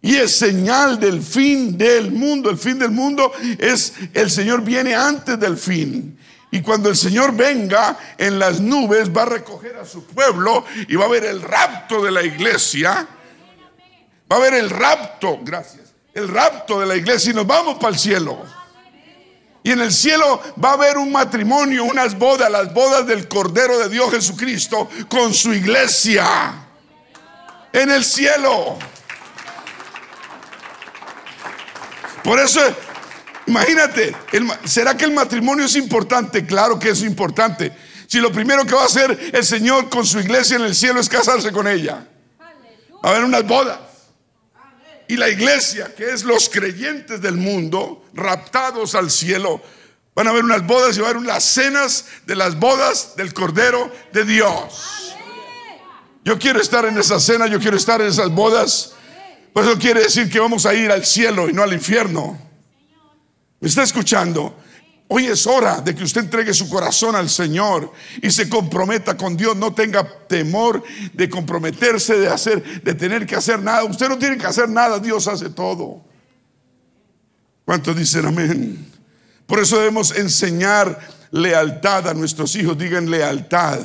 [0.00, 2.50] Y es señal del fin del mundo.
[2.50, 6.18] El fin del mundo es el Señor viene antes del fin.
[6.54, 10.94] Y cuando el Señor venga en las nubes, va a recoger a su pueblo y
[10.94, 13.08] va a haber el rapto de la iglesia.
[14.30, 17.88] Va a haber el rapto, gracias, el rapto de la iglesia y nos vamos para
[17.92, 18.44] el cielo.
[19.64, 23.76] Y en el cielo va a haber un matrimonio, unas bodas, las bodas del Cordero
[23.80, 26.24] de Dios Jesucristo con su iglesia.
[27.72, 28.78] En el cielo.
[32.22, 32.60] Por eso
[33.46, 34.14] Imagínate,
[34.64, 36.46] ¿será que el matrimonio es importante?
[36.46, 37.72] Claro que es importante.
[38.06, 41.00] Si lo primero que va a hacer el Señor con su iglesia en el cielo
[41.00, 42.06] es casarse con ella.
[43.04, 43.78] Va a haber unas bodas.
[45.08, 49.60] Y la iglesia, que es los creyentes del mundo, raptados al cielo,
[50.14, 53.34] van a haber unas bodas y va a haber unas cenas de las bodas del
[53.34, 55.14] Cordero de Dios.
[56.24, 58.94] Yo quiero estar en esa cena, yo quiero estar en esas bodas.
[59.52, 62.38] Pues eso quiere decir que vamos a ir al cielo y no al infierno.
[63.64, 64.58] ¿Me está escuchando?
[65.08, 69.38] Hoy es hora de que usted entregue su corazón al Señor y se comprometa con
[69.38, 69.56] Dios.
[69.56, 70.82] No tenga temor
[71.14, 73.84] de comprometerse, de hacer, de tener que hacer nada.
[73.84, 76.04] Usted no tiene que hacer nada, Dios hace todo.
[77.64, 78.86] ¿Cuántos dicen amén?
[79.46, 81.00] Por eso debemos enseñar
[81.30, 82.76] lealtad a nuestros hijos.
[82.76, 83.80] Digan lealtad.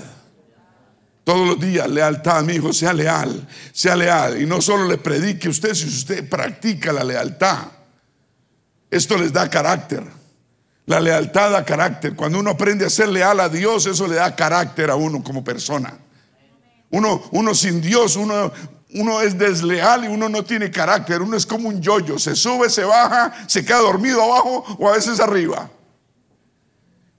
[1.23, 4.41] Todos los días, lealtad, mi hijo, sea leal, sea leal.
[4.41, 7.78] Y no solo le predique usted, si usted practica la lealtad.
[8.89, 10.03] Esto les da carácter,
[10.85, 12.15] La lealtad da carácter.
[12.15, 15.43] Cuando uno aprende a ser leal a Dios, eso le da carácter a uno como
[15.43, 15.99] persona.
[16.89, 18.51] Uno, uno sin Dios, uno,
[18.95, 21.21] uno es desleal y uno no tiene carácter.
[21.21, 22.17] Uno es como un yoyo.
[22.17, 25.69] Se sube, se baja, se queda dormido abajo o a veces arriba.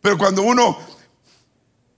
[0.00, 0.76] Pero cuando uno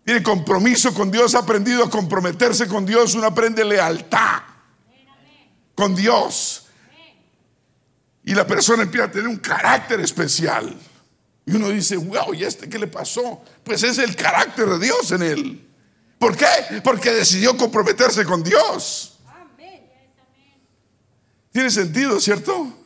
[0.05, 4.43] tiene compromiso con Dios, ha aprendido a comprometerse con Dios, uno aprende lealtad
[5.75, 6.62] con Dios.
[8.25, 10.77] Y la persona empieza a tener un carácter especial.
[11.45, 13.43] Y uno dice, wow, ¿y este qué le pasó?
[13.65, 15.69] Pues es el carácter de Dios en él.
[16.19, 16.81] ¿Por qué?
[16.85, 19.19] Porque decidió comprometerse con Dios.
[21.51, 22.79] Tiene sentido, ¿cierto?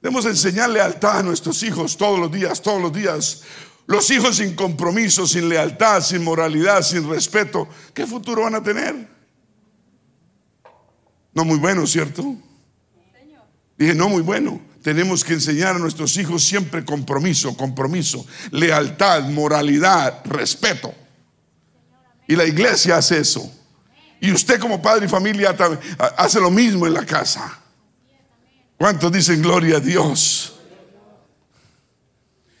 [0.00, 3.42] Debemos enseñar lealtad a nuestros hijos todos los días, todos los días.
[3.86, 9.08] Los hijos sin compromiso, sin lealtad, sin moralidad, sin respeto, ¿qué futuro van a tener?
[11.34, 12.36] No muy bueno, ¿cierto?
[13.76, 14.60] Dije, no muy bueno.
[14.82, 20.94] Tenemos que enseñar a nuestros hijos siempre compromiso, compromiso, lealtad, moralidad, respeto.
[22.28, 23.50] Y la iglesia hace eso.
[24.20, 25.56] Y usted como padre y familia
[26.16, 27.60] hace lo mismo en la casa.
[28.76, 30.54] ¿Cuántos dicen gloria a Dios?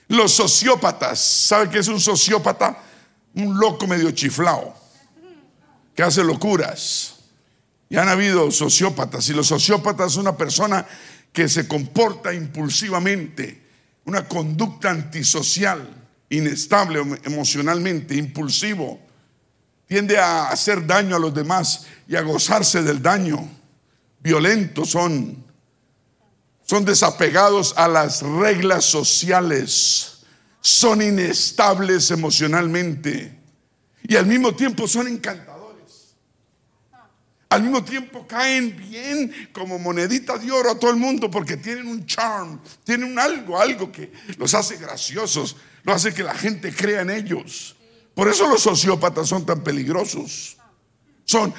[0.08, 2.78] Los sociópatas, ¿sabe qué es un sociópata?
[3.34, 4.74] Un loco medio chiflado,
[5.94, 7.13] que hace locuras.
[7.88, 10.86] Y han habido sociópatas, y los sociópatas es una persona
[11.32, 13.62] que se comporta impulsivamente,
[14.04, 15.86] una conducta antisocial,
[16.30, 19.00] inestable emocionalmente, impulsivo,
[19.86, 23.48] tiende a hacer daño a los demás y a gozarse del daño.
[24.20, 25.44] Violentos son,
[26.64, 30.24] son desapegados a las reglas sociales,
[30.60, 33.38] son inestables emocionalmente.
[34.02, 35.53] Y al mismo tiempo son encantadores
[37.54, 41.86] al mismo tiempo caen bien como monedita de oro a todo el mundo porque tienen
[41.86, 46.74] un charm, tienen un algo, algo que los hace graciosos, lo hace que la gente
[46.74, 47.76] crea en ellos.
[48.14, 50.56] Por eso los sociópatas son tan peligrosos.
[51.24, 51.54] Son,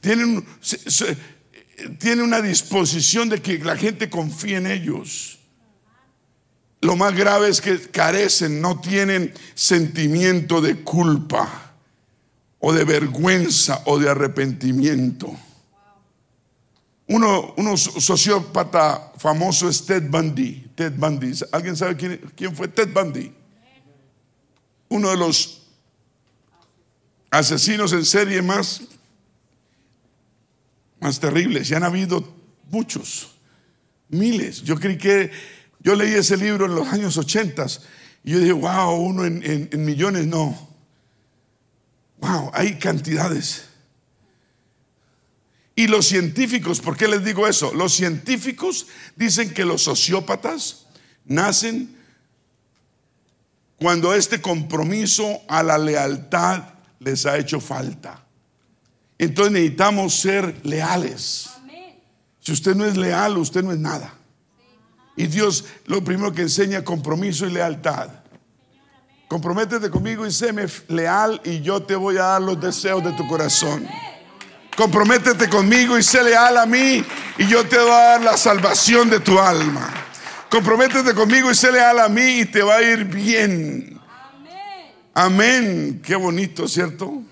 [0.00, 0.44] tienen,
[1.98, 5.38] tienen una disposición de que la gente confíe en ellos.
[6.82, 11.63] Lo más grave es que carecen, no tienen sentimiento de culpa
[12.66, 15.30] o de vergüenza o de arrepentimiento.
[17.06, 20.70] Uno, sociópata famoso es Ted Bundy.
[20.74, 21.32] Ted Bundy.
[21.52, 23.34] ¿Alguien sabe quién, fue Ted Bundy?
[24.88, 25.66] Uno de los
[27.30, 28.80] asesinos en serie más,
[31.00, 31.70] más terribles.
[31.70, 32.26] Y han habido
[32.70, 33.36] muchos,
[34.08, 34.62] miles.
[34.62, 35.30] Yo creí que,
[35.80, 37.66] yo leí ese libro en los años 80
[38.24, 40.73] y yo dije, wow, uno en millones, no.
[42.24, 43.66] Wow, hay cantidades.
[45.76, 47.74] Y los científicos, ¿por qué les digo eso?
[47.74, 50.86] Los científicos dicen que los sociópatas
[51.26, 51.94] nacen
[53.78, 56.62] cuando este compromiso a la lealtad
[56.98, 58.24] les ha hecho falta.
[59.18, 61.50] Entonces necesitamos ser leales.
[62.40, 64.14] Si usted no es leal, usted no es nada.
[65.14, 68.23] Y Dios lo primero que enseña compromiso y lealtad.
[69.28, 73.26] Comprométete conmigo y séme leal y yo te voy a dar los deseos de tu
[73.26, 73.86] corazón.
[74.76, 77.04] Comprométete conmigo y sé leal a mí
[77.38, 79.92] y yo te voy a dar la salvación de tu alma.
[80.50, 84.00] Comprométete conmigo y sé leal a mí y te va a ir bien.
[85.14, 86.02] Amén.
[86.04, 87.22] Qué bonito, ¿cierto?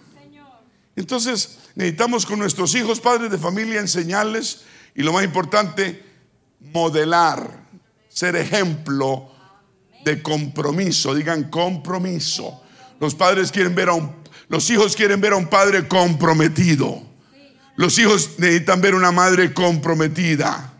[0.96, 4.62] Entonces necesitamos con nuestros hijos, padres de familia, enseñarles
[4.94, 6.04] y lo más importante,
[6.60, 7.64] modelar,
[8.08, 9.31] ser ejemplo
[10.04, 11.14] de compromiso.
[11.14, 12.62] Digan compromiso.
[13.00, 14.14] Los padres quieren ver a un,
[14.48, 17.02] los hijos quieren ver a un padre comprometido.
[17.76, 20.72] Los hijos necesitan ver una madre comprometida.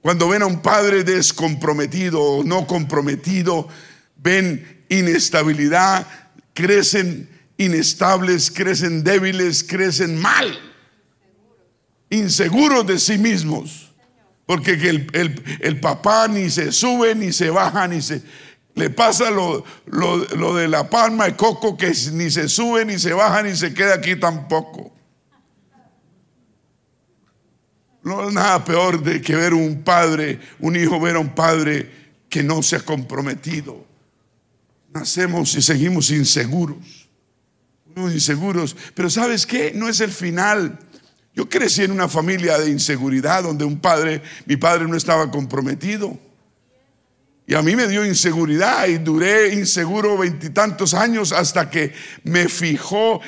[0.00, 3.68] Cuando ven a un padre descomprometido o no comprometido,
[4.16, 6.06] ven inestabilidad,
[6.52, 10.58] crecen inestables, crecen débiles, crecen mal,
[12.10, 13.92] inseguros de sí mismos.
[14.44, 18.22] Porque el, el, el papá ni se sube, ni se baja, ni se
[18.74, 19.64] le pasa lo,
[20.54, 23.94] de la palma de coco que ni se sube, ni se baja, ni se queda
[23.94, 24.92] aquí tampoco.
[28.02, 31.90] No es nada peor de que ver un padre, un hijo ver a un padre
[32.28, 33.84] que no se ha comprometido.
[34.92, 37.08] Nacemos y seguimos inseguros.
[37.94, 38.74] inseguros.
[38.94, 39.72] Pero ¿sabes qué?
[39.74, 40.78] No es el final.
[41.34, 46.18] Yo crecí en una familia de inseguridad donde un padre, mi padre no estaba comprometido.
[47.52, 51.92] Y a mí me dio inseguridad y duré inseguro veintitantos años hasta que
[52.24, 53.20] me fijó,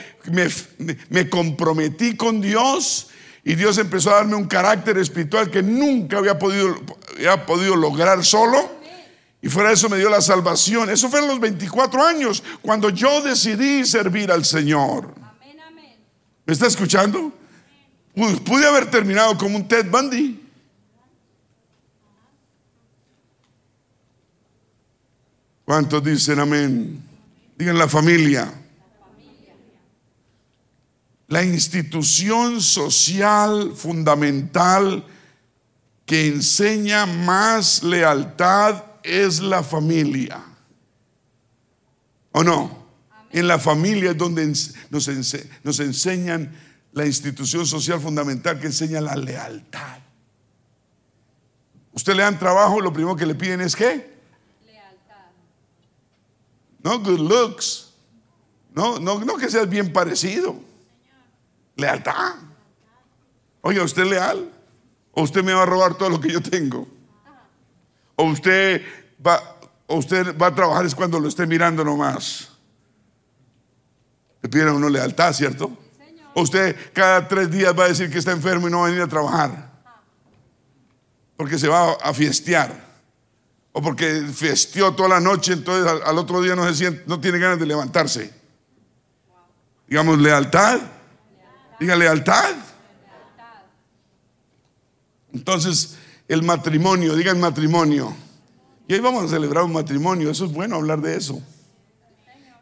[1.10, 3.08] me, comprometí con Dios
[3.44, 6.74] y Dios empezó a darme un carácter espiritual que nunca había podido,
[7.16, 8.78] había podido lograr solo.
[9.42, 10.88] Y fuera de eso me dio la salvación.
[10.88, 15.14] Eso fue a los 24 años, cuando yo decidí servir al Señor.
[16.46, 17.30] ¿Me está escuchando?
[18.14, 20.43] Pude haber terminado como un Ted Bundy.
[25.64, 27.02] ¿Cuántos dicen amén?
[27.56, 28.52] Digan la familia.
[31.28, 35.04] La institución social fundamental
[36.04, 40.42] que enseña más lealtad es la familia.
[42.32, 42.84] ¿O no?
[43.30, 44.46] En la familia es donde
[44.90, 45.08] nos,
[45.80, 46.54] enseñan
[46.92, 49.98] la institución social fundamental que enseña la lealtad.
[51.92, 54.13] Usted le dan trabajo, lo primero que le piden es qué?
[56.84, 57.90] No good looks.
[58.74, 60.54] No, no, no que seas bien parecido.
[61.76, 62.34] Lealtad.
[63.62, 64.52] Oiga, ¿usted es leal?
[65.12, 66.86] ¿O usted me va a robar todo lo que yo tengo?
[68.16, 68.82] ¿O usted
[69.26, 69.56] va,
[69.86, 72.50] usted va a trabajar es cuando lo esté mirando nomás.
[74.42, 75.76] Le piden a uno lealtad, ¿cierto?
[76.34, 78.88] O usted cada tres días va a decir que está enfermo y no va a
[78.88, 79.70] venir a trabajar.
[81.36, 82.93] Porque se va a fiestear.
[83.76, 87.40] O porque fiesteó toda la noche, entonces al, otro día no, se siente, no tiene
[87.40, 88.32] ganas de levantarse.
[89.88, 90.80] Digamos, lealtad.
[91.80, 92.54] Diga lealtad.
[95.32, 95.96] Entonces,
[96.28, 98.14] el matrimonio, digan matrimonio.
[98.86, 101.42] Y hoy vamos a celebrar un matrimonio, eso es bueno hablar de eso.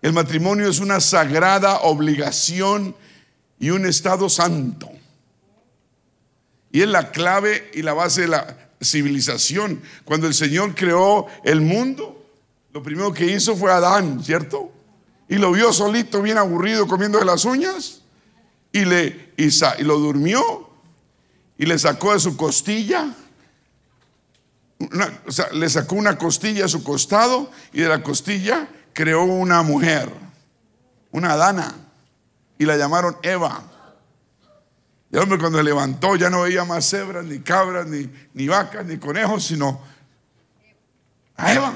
[0.00, 2.96] El matrimonio es una sagrada obligación
[3.58, 4.90] y un estado santo.
[6.70, 9.82] Y es la clave y la base de la civilización.
[10.04, 12.26] Cuando el Señor creó el mundo,
[12.72, 14.72] lo primero que hizo fue Adán, ¿cierto?
[15.28, 18.02] Y lo vio solito, bien aburrido, comiendo de las uñas.
[18.72, 20.70] Y, le, y lo durmió
[21.58, 23.14] y le sacó de su costilla
[25.26, 29.62] o sea, le sacó una costilla a su costado y de la costilla creó una
[29.62, 30.10] mujer,
[31.10, 31.74] una dana,
[32.58, 33.62] y la llamaron Eva.
[35.12, 38.48] Y el hombre cuando se levantó ya no veía más cebras, ni cabras, ni, ni
[38.48, 39.82] vacas, ni conejos, sino
[41.36, 41.74] a Eva.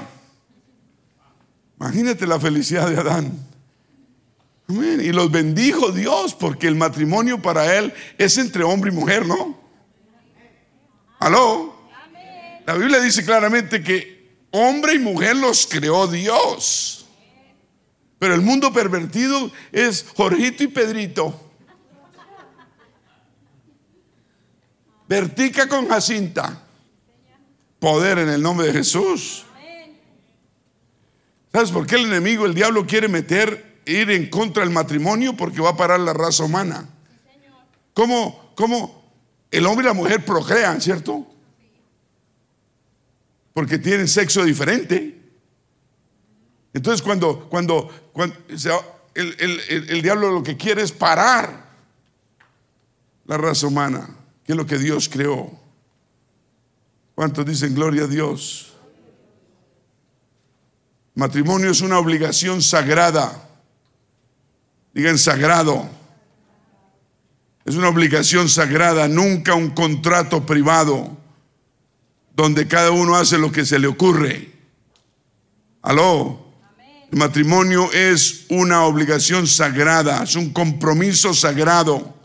[1.79, 3.47] Imagínate la felicidad de Adán.
[4.69, 9.57] Y los bendijo Dios, porque el matrimonio para él es entre hombre y mujer, ¿no?
[11.19, 11.75] ¿Aló?
[12.65, 17.05] La Biblia dice claramente que hombre y mujer los creó Dios.
[18.17, 21.46] Pero el mundo pervertido es Jorgito y Pedrito.
[25.07, 26.63] Vertica con Jacinta.
[27.79, 29.45] Poder en el nombre de Jesús.
[31.51, 35.35] ¿Sabes por qué el enemigo, el diablo, quiere meter, ir en contra del matrimonio?
[35.35, 36.87] Porque va a parar la raza humana.
[37.93, 38.53] ¿Cómo,
[39.49, 41.25] el hombre y la mujer procrean, cierto?
[43.57, 45.19] porque tienen sexo diferente.
[46.75, 47.89] Entonces cuando, cuando,
[49.15, 51.65] el, diablo lo que quiere es parar
[53.25, 54.15] la raza humana,
[54.47, 55.51] que es lo que Dios creó.
[57.15, 58.71] ¿Cuántos dicen gloria a Dios?
[61.15, 63.49] Matrimonio es una obligación sagrada.
[64.93, 65.89] Digan sagrado.
[67.65, 71.17] Es una obligación sagrada, nunca un contrato privado
[72.33, 74.53] donde cada uno hace lo que se le ocurre.
[75.81, 76.45] Aló.
[77.11, 82.16] El matrimonio es una obligación sagrada, es un compromiso sagrado.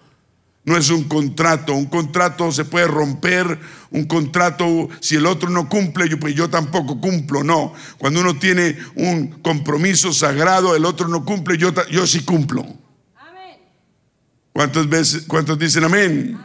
[0.64, 1.74] No es un contrato.
[1.74, 3.58] Un contrato se puede romper.
[3.90, 7.42] Un contrato, si el otro no cumple, yo, pues yo tampoco cumplo.
[7.42, 7.74] No.
[7.98, 12.64] Cuando uno tiene un compromiso sagrado, el otro no cumple, yo, yo sí cumplo.
[14.52, 16.38] ¿Cuántas veces, cuántos dicen amén?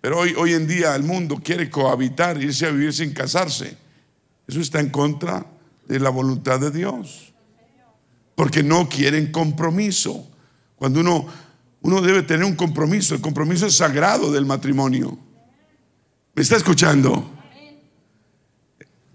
[0.00, 3.76] Pero hoy, hoy en día el mundo quiere cohabitar, irse a vivir sin casarse.
[4.46, 5.46] Eso está en contra
[5.86, 7.32] de la voluntad de Dios.
[8.34, 10.28] Porque no quieren compromiso.
[10.76, 11.26] Cuando uno,
[11.86, 15.16] uno debe tener un compromiso, el compromiso es sagrado del matrimonio.
[16.34, 17.32] ¿Me está escuchando?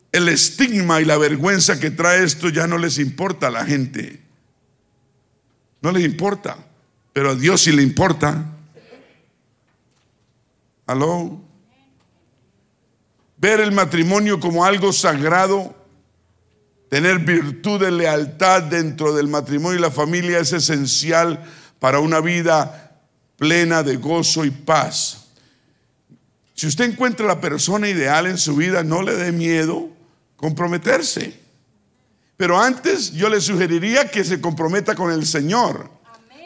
[0.09, 4.21] El estigma y la vergüenza que trae esto ya no les importa a la gente.
[5.81, 6.59] No les importa,
[7.11, 8.57] pero a Dios sí le importa.
[10.87, 11.41] Aló.
[13.35, 15.75] Ver el matrimonio como algo sagrado,
[16.87, 21.45] tener virtud de lealtad dentro del matrimonio y la familia es esencial
[21.81, 22.91] para una vida
[23.37, 25.25] plena de gozo y paz.
[26.53, 29.89] Si usted encuentra la persona ideal en su vida, no le dé miedo
[30.35, 31.39] comprometerse.
[32.37, 35.89] Pero antes yo le sugeriría que se comprometa con el Señor,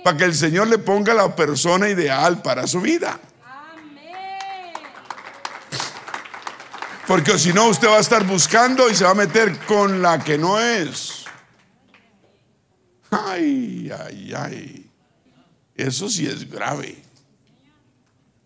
[0.05, 3.19] para que el Señor le ponga la persona ideal para su vida.
[7.09, 10.17] Porque si no, usted va a estar buscando y se va a meter con la
[10.23, 11.25] que no es.
[13.11, 14.84] Ay, ay, ay.
[15.75, 16.97] Eso sí es grave.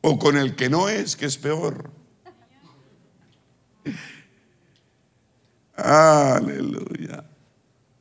[0.01, 1.91] O con el que no es, que es peor.
[5.75, 7.23] Aleluya.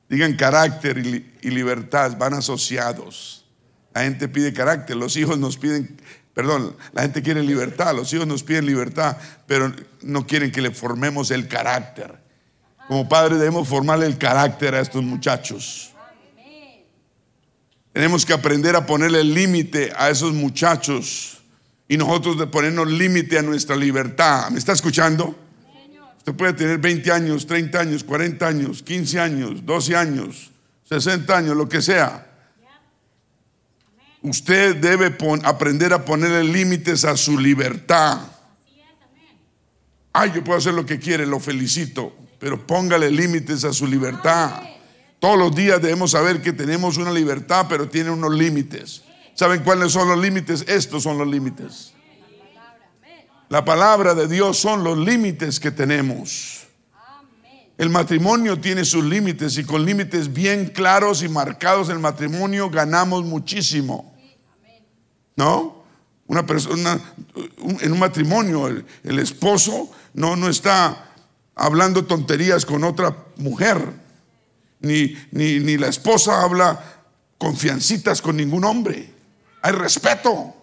[0.09, 3.45] Digan carácter y, libertad, van asociados.
[3.93, 6.01] La gente pide carácter, los hijos nos piden,
[6.33, 9.17] perdón, la gente quiere libertad, los hijos nos piden libertad,
[9.47, 9.73] pero
[10.03, 12.23] no quieren que le formemos el carácter.
[12.87, 15.93] Como padres debemos formarle el carácter a estos muchachos.
[17.93, 21.39] Tenemos que aprender a ponerle límite a esos muchachos
[21.89, 24.51] y nosotros de ponernos límite a nuestra libertad.
[24.51, 25.35] ¿Me está escuchando?
[26.19, 30.51] Usted puede tener 20 años, 30 años, 40 años, 15 años, 12 años,
[30.89, 32.27] 60 años, lo que sea.
[34.21, 38.19] Usted debe aprender a ponerle límites a su libertad.
[40.13, 44.63] Ay, yo puedo hacer lo que quiere, lo felicito, pero póngale límites a su libertad.
[45.21, 49.03] Todos los días debemos saber que tenemos una libertad, pero tiene unos límites.
[49.35, 50.65] ¿Saben cuáles son los límites?
[50.69, 51.93] Estos son los límites.
[53.49, 56.67] La palabra de Dios son los límites que tenemos.
[57.79, 63.25] El matrimonio tiene sus límites y con límites bien claros y marcados el matrimonio ganamos
[63.25, 64.13] muchísimo.
[65.37, 65.85] ¿No?
[66.27, 67.01] Una persona,
[67.81, 71.13] en un matrimonio, el, esposo no, no está
[71.55, 73.79] hablando tonterías con otra mujer,
[74.81, 76.81] ni, ni, ni la esposa habla
[77.39, 79.13] confiancitas con ningún hombre.
[79.63, 80.55] Hay respeto,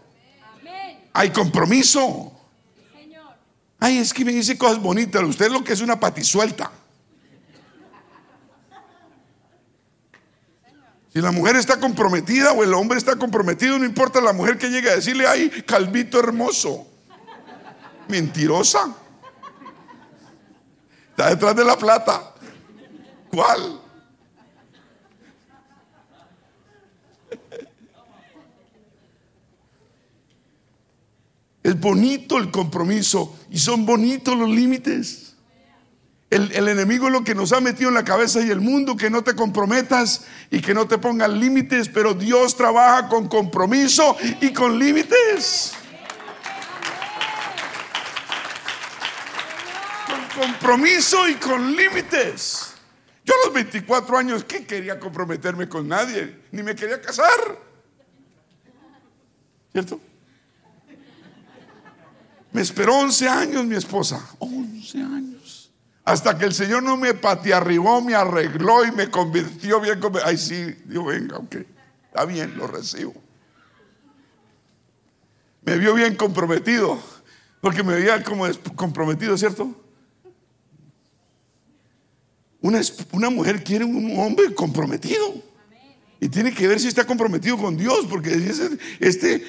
[1.14, 2.32] hay compromiso.
[3.80, 5.24] Ay, es que me dice cosas bonitas.
[5.24, 6.72] Usted es lo que es una patisuelta.
[11.14, 14.70] Si la mujer está comprometida o el hombre está comprometido, no importa la mujer que
[14.70, 16.88] llegue a decirle, ay, calvito hermoso.
[18.10, 18.94] Mentirosa.
[21.12, 22.34] Está detrás de la plata.
[23.32, 23.85] ¿Cuál?
[31.66, 35.34] Es bonito el compromiso y son bonitos los límites.
[36.30, 39.10] El, enemigo es lo que nos ha metido en la cabeza y el mundo, que
[39.10, 44.54] no te comprometas y que no te pongan límites, pero Dios trabaja con compromiso y
[44.54, 45.74] con límites.
[50.08, 52.76] Con compromiso y con límites.
[53.24, 56.42] Yo a los 24 años, ¿qué quería comprometerme con nadie?
[56.52, 57.60] Ni me quería casar.
[59.72, 60.00] ¿Cierto?
[62.56, 64.26] Me esperó 11 años mi esposa.
[64.40, 65.72] 11 años.
[66.06, 70.00] Hasta que el Señor no me patearribó, me arregló y me convirtió bien.
[70.24, 71.54] Ay, sí, Dios, venga, ok.
[72.08, 73.14] Está bien, lo recibo.
[75.66, 76.98] Me vio bien comprometido.
[77.60, 78.46] Porque me veía como
[78.78, 79.76] comprometido, ¿cierto?
[82.62, 82.80] Una,
[83.12, 85.34] una mujer quiere un hombre comprometido.
[86.22, 88.32] Y tiene que ver si está comprometido con Dios, porque
[89.02, 89.44] este,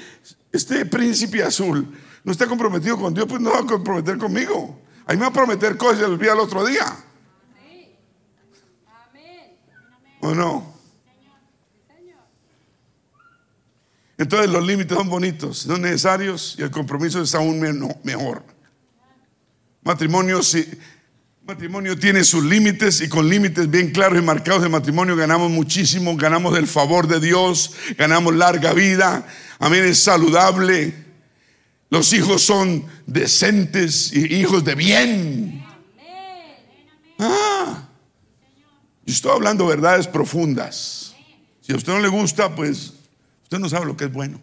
[0.51, 1.87] este príncipe azul
[2.27, 4.81] no está comprometido con Dios, pues no va a comprometer conmigo.
[5.07, 6.85] Ahí me va a prometer cosas y se olvida el otro día.
[10.21, 10.75] ¿O no?
[14.19, 17.61] Entonces los límites son bonitos, son necesarios y el compromiso es aún
[18.03, 18.43] mejor.
[19.85, 20.41] Matrimonio,
[21.45, 26.17] matrimonio tiene sus límites y con límites bien claros y marcados de matrimonio ganamos muchísimo,
[26.17, 29.25] ganamos el favor de Dios, ganamos larga vida,
[29.61, 31.06] amén, es saludable.
[31.89, 35.65] Los hijos son decentes y hijos de bien.
[37.19, 37.87] Ah,
[39.05, 41.15] yo estoy hablando verdades profundas.
[41.61, 42.93] Si a usted no le gusta, pues
[43.45, 44.41] usted no sabe lo que es bueno.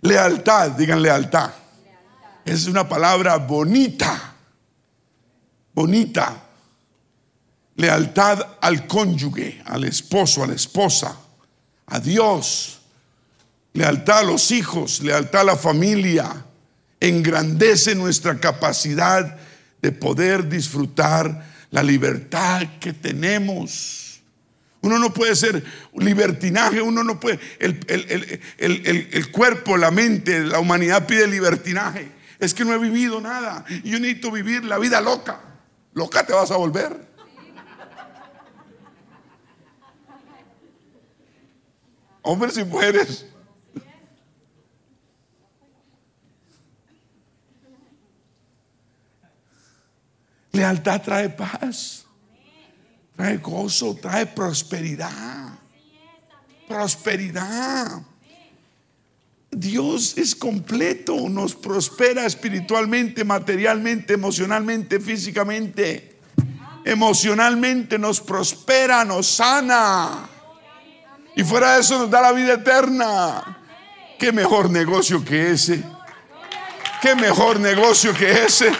[0.00, 1.52] Lealtad, digan lealtad.
[2.44, 4.34] Es una palabra bonita,
[5.72, 6.42] bonita.
[7.76, 11.16] Lealtad al cónyuge, al esposo, a la esposa,
[11.86, 12.81] a Dios
[13.72, 16.44] lealtad a los hijos, lealtad a la familia,
[17.00, 19.36] engrandece nuestra capacidad
[19.80, 24.22] de poder disfrutar la libertad que tenemos.
[24.82, 25.64] Uno no puede ser
[25.94, 32.10] libertinaje, uno no puede, el, el, cuerpo, la mente, la humanidad pide libertinaje.
[32.38, 35.40] Es que no he vivido nada y yo necesito vivir la vida loca.
[35.94, 37.12] Loca te vas a volver.
[42.22, 43.26] Hombres y mujeres
[50.52, 52.04] Lealtad trae paz,
[53.16, 55.58] trae gozo, trae prosperidad.
[56.68, 58.02] Prosperidad.
[59.50, 66.16] Dios es completo, nos prospera espiritualmente, materialmente, emocionalmente, físicamente.
[66.84, 70.28] Emocionalmente nos prospera, nos sana.
[71.34, 73.58] Y fuera de eso nos da la vida eterna.
[74.18, 75.82] ¿Qué mejor negocio que ese?
[77.00, 78.70] ¿Qué mejor negocio que ese?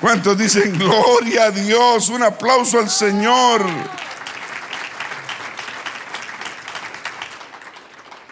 [0.00, 2.10] ¿Cuántos dicen gloria a Dios?
[2.10, 3.64] Un aplauso al Señor.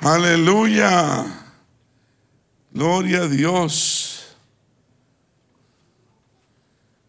[0.03, 1.25] Aleluya.
[2.71, 4.37] Gloria a Dios.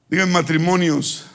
[0.07, 1.25] Digan matrimonios.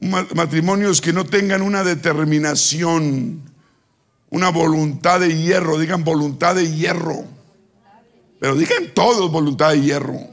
[0.00, 3.42] Matrimonios que no tengan una determinación,
[4.30, 5.78] una voluntad de hierro.
[5.78, 7.26] Digan voluntad de hierro.
[8.40, 10.31] Pero digan todos voluntad de hierro.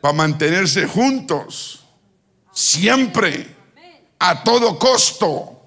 [0.00, 1.84] Para mantenerse juntos.
[2.52, 3.56] Siempre.
[4.18, 5.60] A todo costo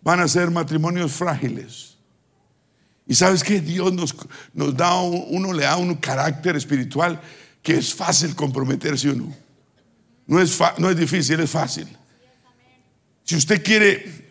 [0.00, 1.96] van a ser matrimonios frágiles.
[3.06, 4.14] Y sabes que Dios nos,
[4.54, 7.20] nos da, uno le da un carácter espiritual
[7.62, 9.34] que es fácil comprometerse uno.
[10.26, 11.88] No es, no es difícil, es fácil.
[13.24, 14.30] Si usted quiere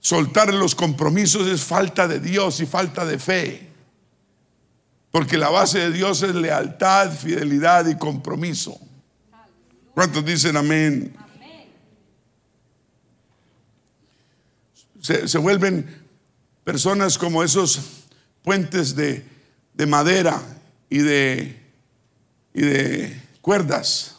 [0.00, 3.65] soltar los compromisos es falta de Dios y falta de fe.
[5.10, 8.78] Porque la base de Dios es lealtad, fidelidad y compromiso.
[9.94, 11.16] ¿Cuántos dicen amén?
[15.26, 15.86] se, vuelven
[16.64, 17.80] personas como esos
[18.42, 19.24] puentes de,
[19.86, 20.42] madera
[20.90, 21.62] y de,
[22.52, 24.16] y de cuerdas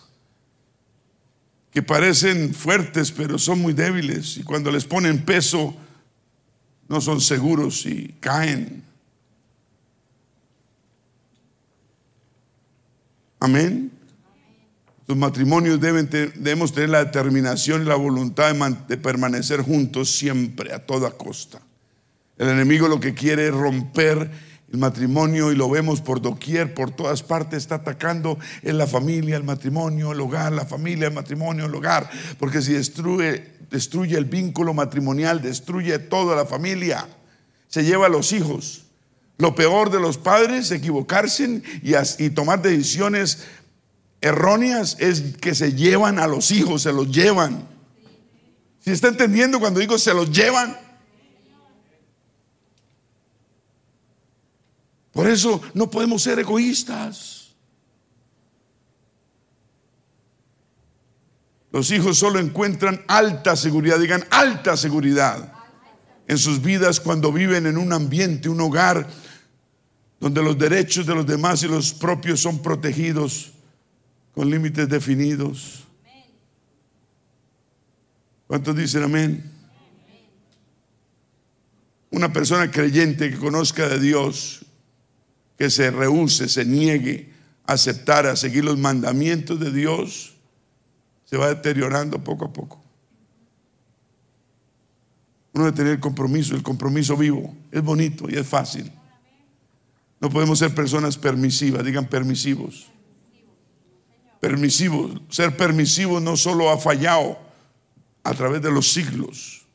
[1.71, 5.75] que parecen fuertes pero son muy débiles y cuando les ponen peso
[6.87, 8.86] no son seguros y caen.
[13.39, 13.91] Amén.
[15.07, 18.53] Los matrimonios deben, debemos tener la determinación y la voluntad
[18.87, 21.61] de, permanecer juntos siempre, a toda costa.
[22.37, 24.29] El enemigo lo que quiere es romper
[24.71, 29.37] el matrimonio y lo vemos por doquier, por todas partes, está atacando en la familia,
[29.37, 34.25] el matrimonio, el hogar, la familia, el matrimonio, el hogar, porque si destruye, destruye el
[34.25, 37.07] vínculo matrimonial, destruye toda la familia,
[37.69, 38.86] se lleva a los hijos.
[39.37, 43.39] Lo peor de los padres, equivocarse y, y tomar decisiones
[44.19, 47.67] erróneas es que se llevan a los hijos, se los llevan.
[48.79, 50.77] Si está entendiendo cuando digo se los llevan?
[55.11, 57.55] Por eso no podemos ser egoístas.
[61.71, 65.53] Los hijos solo encuentran alta seguridad, digan alta seguridad
[66.27, 69.07] en sus vidas cuando viven en un ambiente, un hogar
[70.19, 73.51] donde los derechos de los demás y los propios son protegidos
[74.33, 75.83] con límites definidos.
[78.47, 79.51] ¿Cuántos dicen amén?
[82.09, 84.65] Una persona creyente que conozca de Dios,
[85.57, 87.33] que se rehúse, se niegue
[87.65, 90.35] a aceptar, a seguir los mandamientos de Dios,
[91.25, 92.81] se va deteriorando poco a poco.
[95.53, 97.53] Uno debe tener compromiso, el compromiso vivo.
[97.71, 98.91] Es bonito y es fácil.
[100.19, 102.87] No podemos ser personas permisivas, digan permisivos
[104.39, 105.09] permisivo.
[105.29, 107.37] Ser permisivo no solo ha fallado
[108.23, 109.65] a través de los siglos.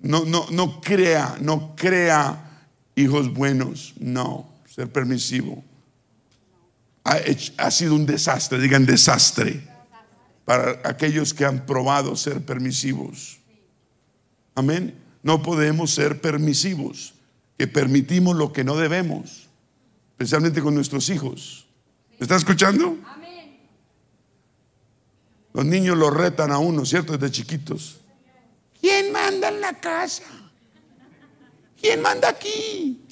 [0.00, 3.94] No, no, no crea, no crea hijos buenos.
[3.98, 5.62] No, ser permisivo.
[7.04, 7.18] Ha,
[7.58, 9.68] ha sido un desastre, digan desastre,
[10.44, 13.38] para aquellos que han probado ser permisivos.
[14.54, 14.98] Amén.
[15.22, 17.14] No podemos ser permisivos,
[17.56, 19.48] que permitimos lo que no debemos,
[20.12, 21.66] especialmente con nuestros hijos.
[22.18, 22.96] ¿Está escuchando?
[25.52, 27.16] Los niños lo retan a uno, ¿cierto?
[27.16, 28.00] Desde chiquitos.
[28.80, 30.24] ¿Quién manda en la casa?
[31.80, 33.04] ¿Quién manda aquí?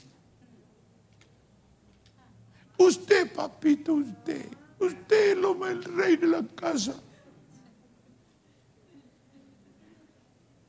[2.78, 4.46] Usted, papito, usted.
[4.78, 6.94] Usted es el rey de la casa.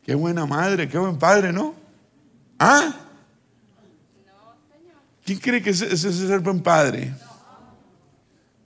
[0.03, 1.74] Qué buena madre, qué buen padre, ¿no?
[2.59, 3.01] ¿Ah?
[5.32, 7.13] ¿Quién cree que ese es ser buen padre?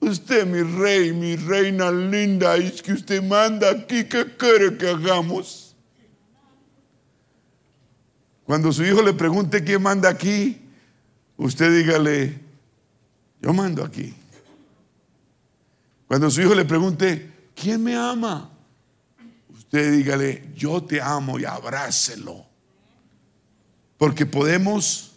[0.00, 5.76] Usted, mi rey, mi reina linda, es que usted manda aquí, ¿qué quiere que hagamos?
[8.44, 10.60] Cuando su hijo le pregunte quién manda aquí,
[11.36, 12.40] usted dígale,
[13.40, 14.12] yo mando aquí.
[16.08, 18.50] Cuando su hijo le pregunte, ¿quién me ama?
[19.50, 22.44] Usted dígale, yo te amo y abrácelo.
[23.98, 25.12] Porque podemos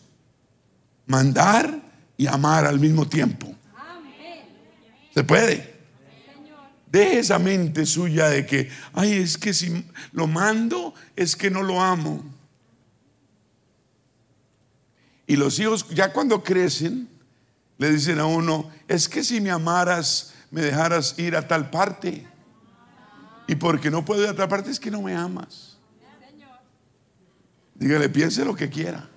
[1.10, 1.82] mandar
[2.16, 3.53] y amar al mismo tiempo.
[5.14, 5.78] ¿Se puede?
[6.89, 11.62] Deje esa mente suya de que, ay, es que si lo mando, es que no
[11.62, 12.24] lo amo.
[15.28, 17.10] Y los hijos, ya cuando crecen,
[17.78, 22.26] le dicen a uno, es que si me amaras, me dejaras ir a tal parte.
[23.47, 25.78] Y porque no puedo ir a tal parte, es que no me amas.
[27.76, 29.10] Dígale, piense lo que quiera.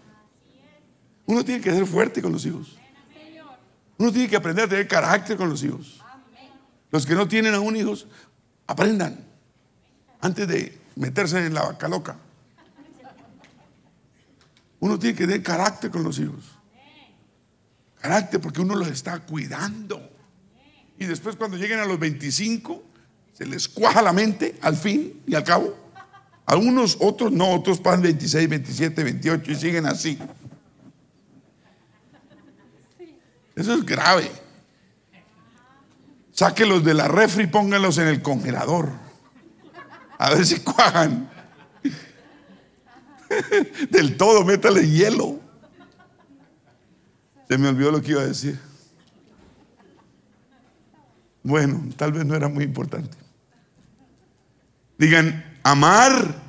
[1.26, 2.76] Uno tiene que ser fuerte con los hijos.
[3.98, 6.00] Uno tiene que aprender a tener carácter con los hijos.
[6.90, 8.06] Los que no tienen aún hijos,
[8.66, 9.24] aprendan
[10.20, 12.16] antes de meterse en la vaca loca.
[14.80, 16.58] Uno tiene que tener carácter con los hijos.
[18.00, 20.10] Carácter porque uno los está cuidando.
[20.98, 22.82] Y después cuando lleguen a los 25,
[23.32, 25.76] se les cuaja la mente al fin y al cabo.
[26.46, 30.18] Algunos, otros no, otros pasan 26, 27, 28 y siguen así.
[33.54, 34.30] Eso es grave.
[36.32, 38.90] Sáquelos de la refri y pónganlos en el congelador.
[40.18, 41.28] A ver si cuajan.
[43.90, 45.40] Del todo, métale hielo.
[47.48, 48.58] Se me olvidó lo que iba a decir.
[51.42, 53.18] Bueno, tal vez no era muy importante.
[54.96, 56.40] Digan, amar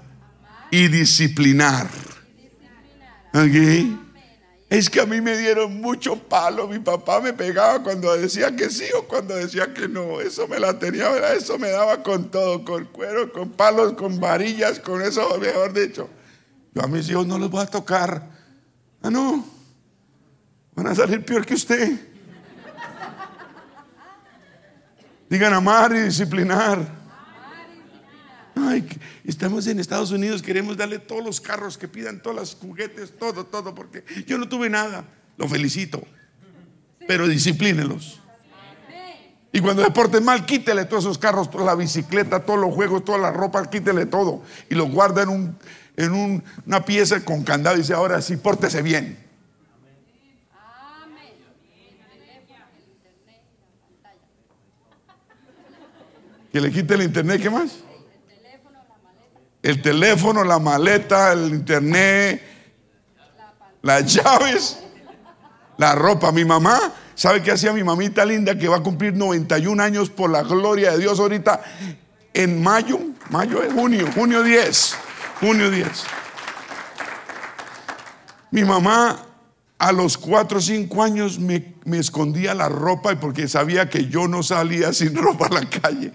[0.71, 1.89] y disciplinar.
[3.33, 4.02] ¿Okay?
[4.73, 6.67] Es que a mí me dieron mucho palo.
[6.67, 10.19] Mi papá me pegaba cuando decía que sí o cuando decía que no.
[10.19, 14.79] Eso me la tenía, eso me daba con todo, con cuero, con palos, con varillas,
[14.79, 16.09] con eso, mejor dicho.
[16.73, 18.27] Yo a mis hijos no los voy a tocar.
[19.03, 19.45] Ah, no.
[20.73, 21.91] Van a salir peor que usted.
[25.29, 27.02] Digan amar y disciplinar.
[28.55, 28.87] Ay,
[29.23, 33.45] estamos en Estados Unidos, queremos darle todos los carros que pidan, todos los juguetes, todo,
[33.45, 35.05] todo, porque yo no tuve nada.
[35.37, 36.03] Lo felicito.
[37.07, 38.19] Pero disciplínelos.
[39.51, 43.05] Y cuando se porten mal, quítele todos esos carros, toda la bicicleta, todos los juegos,
[43.05, 44.41] toda la ropa, quítele todo.
[44.69, 45.57] Y lo guarda en, un,
[45.95, 49.17] en una pieza con candado y dice, ahora sí, pórtese bien.
[56.51, 57.83] Que le quite el internet, ¿qué más?
[59.63, 62.43] El teléfono, la maleta, el internet,
[63.81, 64.79] las llaves,
[65.77, 66.33] la ropa.
[66.33, 70.29] Mi mamá, ¿sabe qué hacía mi mamita linda que va a cumplir 91 años por
[70.29, 71.61] la gloria de Dios ahorita
[72.33, 72.99] en mayo?
[73.29, 74.95] Mayo es junio, junio 10,
[75.39, 75.87] junio 10.
[78.51, 79.17] Mi mamá
[79.79, 84.27] a los 4 o 5 años me, me escondía la ropa porque sabía que yo
[84.27, 86.11] no salía sin ropa a la calle.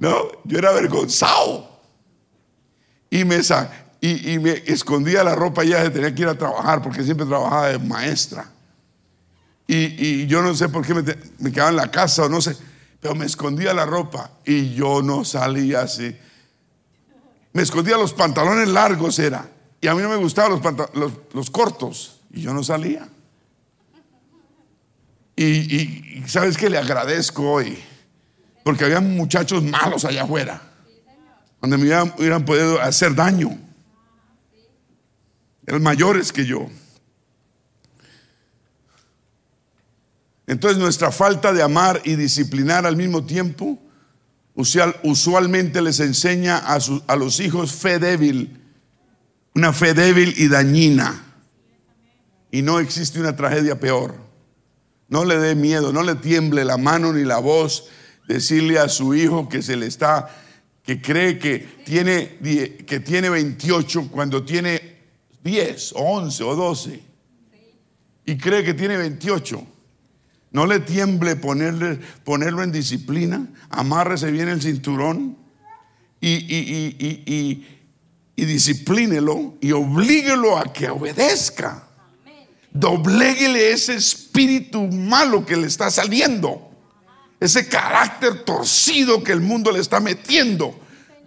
[0.00, 1.77] No, yo era avergonzado
[3.10, 3.40] y me,
[4.00, 7.26] y, me escondía la ropa y ya se tenía que ir a trabajar porque siempre
[7.26, 8.50] trabajaba de maestra.
[9.66, 11.02] Y, yo no sé por qué me,
[11.38, 12.56] me, quedaba en la casa o no sé,
[13.00, 16.14] pero me escondía la ropa y yo no salía así.
[17.52, 19.48] Me escondía los pantalones largos era.
[19.80, 20.60] Y a mí no me gustaban
[20.94, 23.08] los, los, cortos y yo no salía.
[25.36, 27.78] Y, y, sabes que le agradezco hoy,
[28.64, 30.67] porque había muchachos malos allá afuera
[31.60, 33.58] donde me hubieran, podido hacer daño.
[35.66, 36.68] Eran mayores que yo.
[40.46, 43.78] Entonces nuestra falta de amar y disciplinar al mismo tiempo
[44.54, 48.60] usualmente les enseña a, a, los hijos fe débil,
[49.54, 51.24] una fe débil y dañina.
[52.50, 54.16] Y no existe una tragedia peor.
[55.08, 57.88] No le dé miedo, no le tiemble la mano ni la voz
[58.26, 60.28] decirle a su hijo que se le está
[60.88, 62.38] que cree que tiene,
[62.86, 64.80] que tiene 28 cuando tiene
[65.44, 67.02] 10 o 11 o 12
[68.24, 69.66] y cree que tiene 28.
[70.52, 75.36] No le tiemble ponerle, ponerlo en disciplina, amárrese bien el cinturón
[76.22, 77.66] y, y, y,
[78.34, 81.86] y disciplínelo y oblíguelo a que obedezca.
[82.72, 86.67] Dobléguele ese espíritu malo que le está saliendo
[87.40, 90.78] ese carácter torcido que el mundo le está metiendo,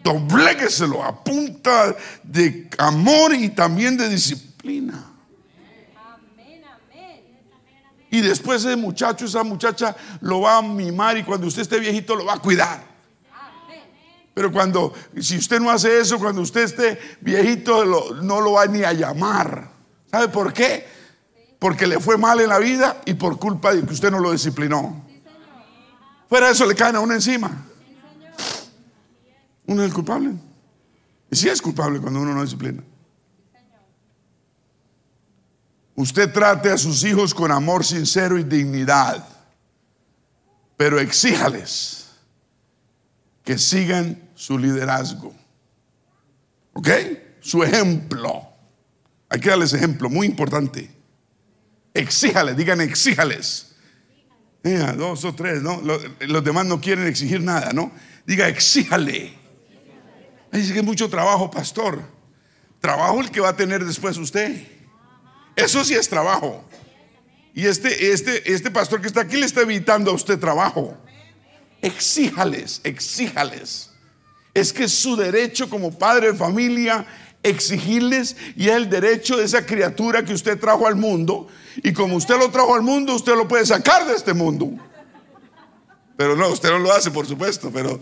[0.03, 5.07] doblégueselo a punta de amor y también de disciplina.
[8.09, 12.13] Y después ese muchacho, esa muchacha lo va a mimar y cuando usted esté viejito
[12.13, 12.83] lo va a cuidar.
[14.33, 18.83] Pero cuando, si usted no hace eso, cuando usted esté viejito no lo va ni
[18.83, 19.71] a llamar.
[20.09, 20.85] ¿Sabe por qué?
[21.57, 24.33] Porque le fue mal en la vida y por culpa de que usted no lo
[24.33, 25.10] disciplinó.
[26.31, 27.51] Fuera de eso le caen a uno encima.
[29.65, 30.31] Uno es el culpable.
[31.29, 32.81] Y sí es culpable cuando uno no disciplina.
[35.93, 39.27] Usted trate a sus hijos con amor sincero y dignidad,
[40.77, 42.11] pero exíjales
[43.43, 45.33] que sigan su liderazgo.
[46.71, 46.87] ¿Ok?
[47.41, 48.47] Su ejemplo.
[49.27, 50.89] Hay que darles ejemplo, muy importante.
[51.93, 53.70] Exíjales, digan exíjales.
[54.63, 55.81] Mira, dos o tres, ¿no?
[55.81, 57.91] Los, los, demás no quieren exigir nada, ¿no?
[58.25, 59.33] Diga, exíjale.
[60.51, 62.01] Dice que es mucho trabajo, pastor.
[62.79, 64.67] Trabajo el que va a tener después usted.
[65.55, 66.63] Eso sí es trabajo.
[67.53, 70.97] Y este, este, este pastor que está aquí le está evitando a usted trabajo.
[71.81, 73.91] Exíjales, exíjales.
[74.53, 77.05] Es que es su derecho como padre de familia
[77.43, 81.47] exigirles y es el derecho de esa criatura que usted trajo al mundo.
[81.83, 84.71] Y como usted lo trajo al mundo, usted lo puede sacar de este mundo.
[86.17, 87.99] Pero no, usted no lo hace, por supuesto, pero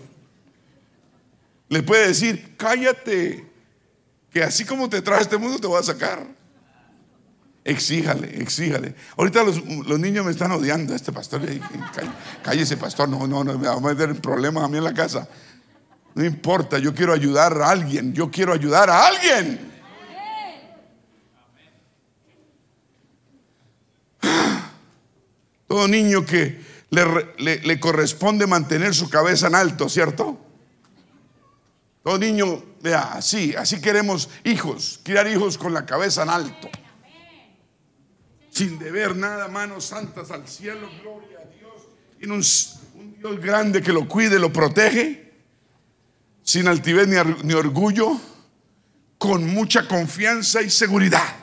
[1.69, 3.47] le puede decir, cállate,
[4.31, 6.27] que así como te traje este mundo, te voy a sacar.
[7.63, 8.95] Exíjale, exíjale.
[9.15, 9.63] Ahorita los,
[9.99, 10.95] niños me están odiando.
[10.95, 11.41] Este pastor,
[12.41, 15.27] cállese, pastor, no, no, no, me va a meter problemas a mí en la casa.
[16.15, 19.69] No importa, yo quiero ayudar a alguien, yo quiero ayudar a alguien.
[25.67, 30.37] Todo niño que le, corresponde mantener su cabeza en alto, ¿cierto?
[32.03, 36.69] Todo niño, vea, así, así queremos hijos, criar hijos con la cabeza en alto.
[38.49, 41.87] Sin deber nada, manos santas al cielo, gloria a Dios.
[42.17, 45.28] Tiene un Dios grande que lo cuide, lo protege
[46.49, 47.07] sin altivez
[47.43, 48.19] ni, orgullo,
[49.19, 51.35] con mucha confianza y seguridad.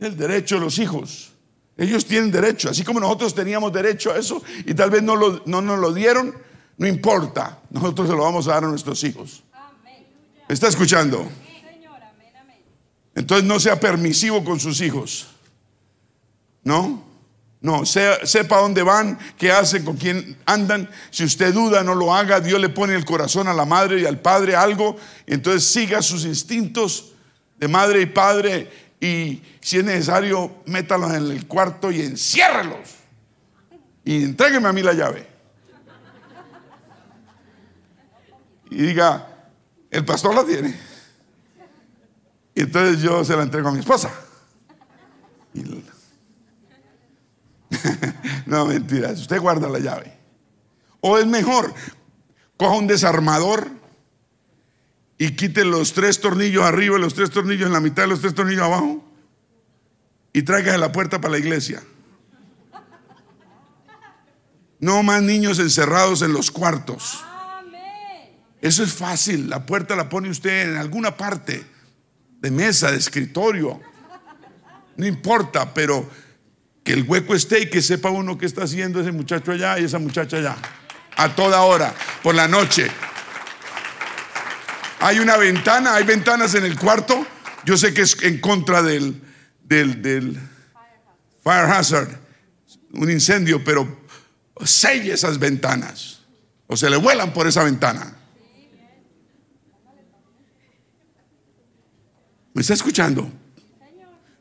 [0.00, 1.32] El derecho de los hijos.
[1.76, 5.60] Ellos tienen derecho, así como nosotros teníamos derecho a eso y tal vez no, no
[5.60, 6.34] nos lo dieron,
[6.78, 9.44] no importa, nosotros se lo vamos a dar a nuestros hijos.
[10.48, 11.28] ¿Me está escuchando?
[13.14, 15.26] Entonces no sea permisivo con sus hijos.
[16.64, 17.04] ¿No?
[17.66, 20.88] No, sepa dónde van, qué hacen, con quién andan.
[21.10, 22.38] Si usted duda, no lo haga.
[22.38, 24.96] Dios le pone el corazón a la madre y al padre algo.
[25.26, 27.14] entonces siga sus instintos
[27.58, 28.70] de madre y padre.
[29.00, 32.88] Y si es necesario, métalos en el cuarto y enciérralos.
[34.04, 35.26] Y entrégueme a mí la llave.
[38.70, 39.26] Y diga,
[39.90, 40.72] el pastor la tiene.
[42.54, 44.12] Y entonces yo se la entrego a mi esposa.
[45.52, 45.64] Y
[48.46, 49.20] no, mentiras.
[49.20, 50.12] Usted guarda la llave.
[51.00, 51.72] O es mejor,
[52.56, 53.68] coja un desarmador
[55.18, 58.62] y quite los tres tornillos arriba, los tres tornillos en la mitad, los tres tornillos
[58.62, 59.04] abajo
[60.32, 61.82] y traiga la puerta para la iglesia.
[64.78, 67.24] No más niños encerrados en los cuartos.
[68.60, 69.48] Eso es fácil.
[69.48, 71.64] La puerta la pone usted en alguna parte
[72.40, 73.80] de mesa, de escritorio.
[74.96, 76.06] No importa, pero
[76.86, 79.84] que el hueco esté y que sepa uno qué está haciendo ese muchacho allá y
[79.84, 80.56] esa muchacha allá.
[81.16, 82.86] A toda hora, por la noche.
[85.00, 87.26] Hay una ventana, hay ventanas en el cuarto.
[87.64, 89.20] Yo sé que es en contra del,
[89.64, 90.38] del, del
[91.42, 92.08] fire hazard,
[92.92, 94.06] un incendio, pero
[94.64, 96.20] selle esas ventanas.
[96.68, 98.14] O se le vuelan por esa ventana.
[102.54, 103.28] ¿Me está escuchando?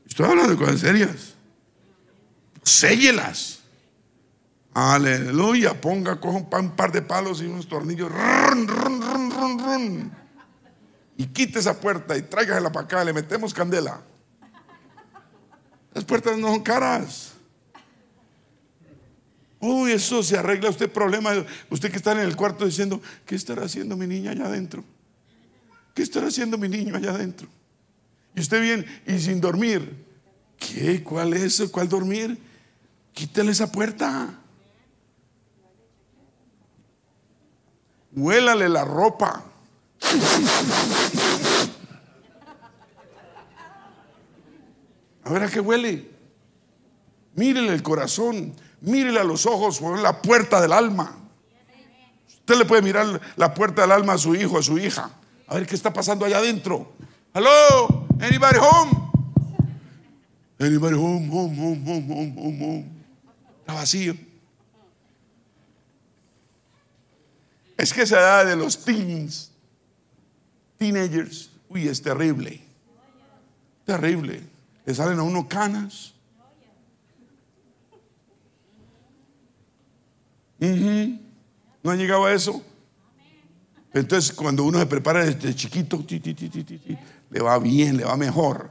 [0.07, 1.34] Estoy hablando de cosas serias
[2.65, 3.59] séllelas.
[4.73, 8.11] Aleluya, ponga, coja un par de palos y unos tornillos.
[11.17, 14.01] y quite esa puerta y tráigasela para acá, le metemos candela.
[15.93, 17.31] Las puertas no son caras.
[19.61, 21.31] Uy, eso se arregla usted problema.
[21.69, 24.83] Usted que está en el cuarto diciendo, ¿qué estará haciendo mi niña allá adentro?
[25.93, 27.47] ¿Qué estará haciendo mi niño allá adentro?
[28.35, 30.05] Y usted bien y sin dormir.
[30.57, 31.01] ¿Qué?
[31.01, 31.63] ¿Cuál es?
[31.71, 32.37] ¿Cuál dormir?
[33.15, 34.27] Quítale esa puerta.
[38.11, 39.41] Huélale la ropa.
[45.23, 46.11] A ver a qué huele.
[47.35, 51.15] Mírele el corazón, mírele a los ojos, la puerta del alma.
[52.27, 55.09] Usted le puede mirar la puerta del alma a su hijo, a su hija.
[55.47, 56.91] A ver qué está pasando allá adentro.
[57.33, 58.91] Hello, anybody home?
[60.59, 62.94] Anybody home, home, home, home, home, home.
[63.65, 64.15] Está vacío.
[67.75, 69.49] Es que esa edad de los teens,
[70.77, 72.61] teenagers, uy, es terrible.
[73.83, 74.43] Terrible.
[74.85, 76.13] Le salen a uno canas.
[80.59, 82.63] ¿No han llegado a eso?
[83.95, 86.05] Entonces, cuando uno se prepara desde chiquito,
[87.31, 88.69] le va bien, le va mejor.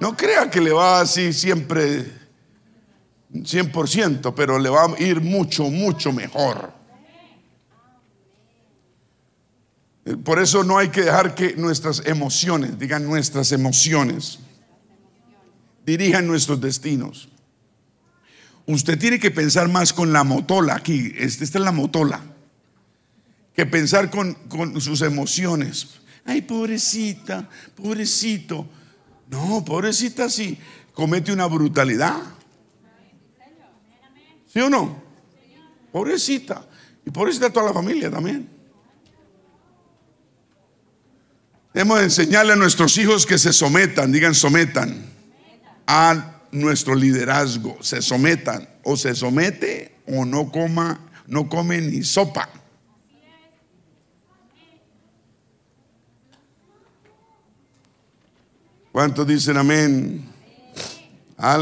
[0.00, 2.21] No crea que le va así siempre
[3.32, 6.72] 100%, pero le va a ir mucho, mucho mejor.
[10.24, 14.40] Por eso no hay que dejar que nuestras emociones, digan nuestras emociones,
[15.86, 17.28] dirijan nuestros destinos.
[18.66, 22.20] Usted tiene que pensar más con la motola aquí, esta es la motola,
[23.54, 26.00] que pensar con, con sus emociones.
[26.24, 28.66] Ay, pobrecita, pobrecito.
[29.28, 30.58] No, pobrecita si
[30.92, 32.20] comete una brutalidad.
[34.52, 35.02] ¿Sí o no?
[35.90, 36.66] Pobrecita.
[37.06, 38.48] Y pobrecita toda la familia también.
[41.72, 45.06] Debemos enseñarle a nuestros hijos que se sometan, digan sometan,
[45.86, 52.48] a nuestro liderazgo, se sometan, o se somete o no coma, no come ni sopa.
[58.92, 60.28] ¿Cuántos dicen amén?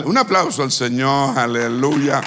[0.04, 2.20] Un aplauso al Señor, aleluya.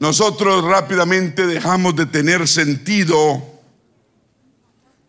[0.00, 3.46] Nosotros rápidamente dejamos de tener sentido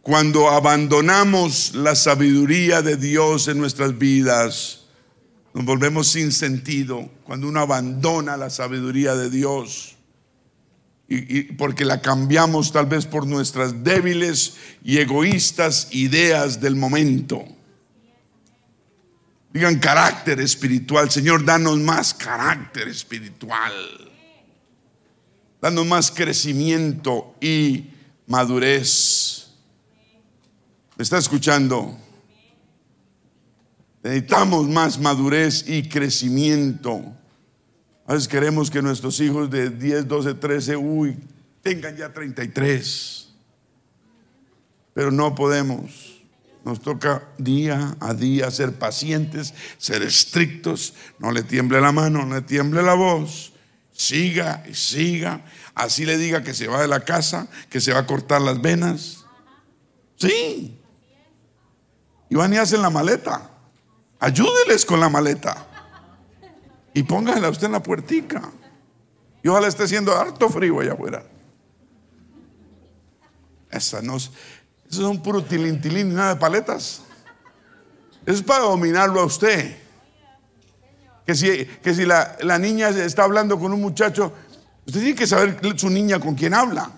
[0.02, 4.82] cuando abandonamos la sabiduría de Dios en nuestras vidas.
[5.54, 9.96] Nos volvemos sin sentido cuando uno abandona la sabiduría de Dios.
[11.08, 17.46] Y, porque la cambiamos tal vez por nuestras débiles y egoístas ideas del momento.
[19.54, 21.10] Digan carácter espiritual.
[21.10, 24.12] Señor, danos más carácter espiritual
[25.62, 27.92] dando más crecimiento y
[28.26, 29.52] madurez.
[30.98, 31.96] ¿Me está escuchando?
[34.04, 37.04] Necesitamos más madurez y crecimiento.
[38.08, 41.18] A veces queremos que nuestros hijos de 10, 12, 13, uy,
[41.62, 43.30] tengan ya 33.
[44.94, 46.18] Pero no podemos.
[46.66, 50.96] Nos toca día a día ser pacientes, ser estrictos.
[51.20, 53.52] No le tiemble la mano, no le tiemble la voz
[53.92, 55.42] siga y siga.
[55.76, 58.62] Así le diga que se va de la casa, que se va a cortar las
[58.62, 59.26] venas.
[60.18, 60.80] Sí.
[62.30, 63.50] Y van y hacen la maleta.
[64.20, 65.68] Ayúdeles con la maleta.
[66.94, 68.52] Y pónganla usted en la puertica.
[69.44, 71.24] Y ojalá esté haciendo harto frío allá afuera.
[73.72, 74.30] Esa no es,
[74.90, 77.02] eso es un puro tilintilín nada de paletas.
[78.26, 79.78] Eso es para dominarlo a usted.
[81.26, 84.34] Que si, que si la, la, niña está hablando con un muchacho,
[84.86, 86.92] usted tiene que saber su niña con quién habla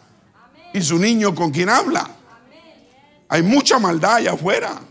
[0.73, 2.09] y su niño con quién habla.
[3.29, 4.81] Hay mucha maldad allá afuera.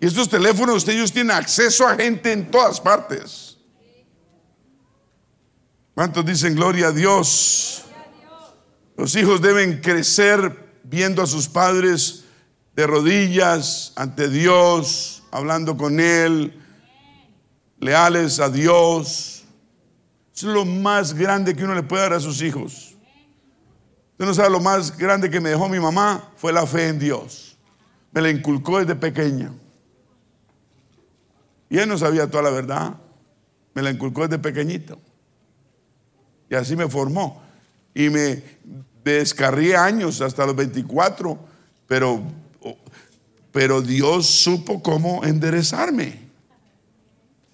[0.00, 3.56] Y estos teléfonos, ustedes tienen acceso a gente en todas partes.
[5.94, 7.84] ¿Cuántos dicen gloria a Dios?
[8.96, 12.24] Los hijos deben crecer viendo a sus padres
[12.74, 16.63] de rodillas ante Dios, hablando con Él,
[17.84, 19.44] leales a Dios.
[20.34, 22.94] es lo más grande que uno le puede dar a sus hijos.
[24.12, 26.98] Usted no sabe lo más grande que me dejó mi mamá fue la fe en
[26.98, 27.58] Dios.
[28.10, 29.52] Me la inculcó desde pequeña.
[31.68, 32.94] Y él no sabía toda la verdad.
[33.74, 34.98] Me la inculcó desde pequeñito.
[36.48, 37.42] Y así me formó.
[37.94, 38.42] Y me
[39.04, 41.38] descarrié años hasta los 24,
[41.86, 42.22] pero,
[43.52, 46.23] pero Dios supo cómo enderezarme.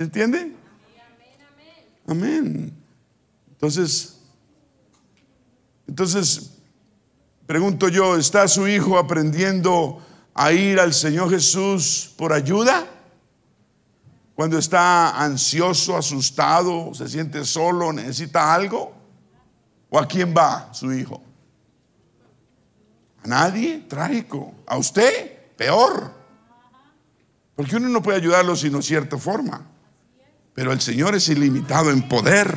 [0.00, 0.56] ¿Se entiende?
[2.06, 2.74] Amén.
[3.50, 4.18] Entonces,
[5.86, 6.52] entonces,
[7.44, 12.86] pregunto yo, ¿está su hijo aprendiendo a ir al Señor Jesús por ayuda?
[14.34, 18.94] Cuando está ansioso, asustado, se siente solo, necesita algo.
[19.90, 21.22] ¿O a quién va su hijo?
[23.22, 23.84] ¿A nadie?
[23.86, 24.54] Trágico.
[24.66, 25.54] ¿A usted?
[25.58, 26.10] Peor.
[27.54, 29.69] Porque uno no puede ayudarlo sino cierta forma.
[30.54, 32.56] Pero el Señor es ilimitado en poder.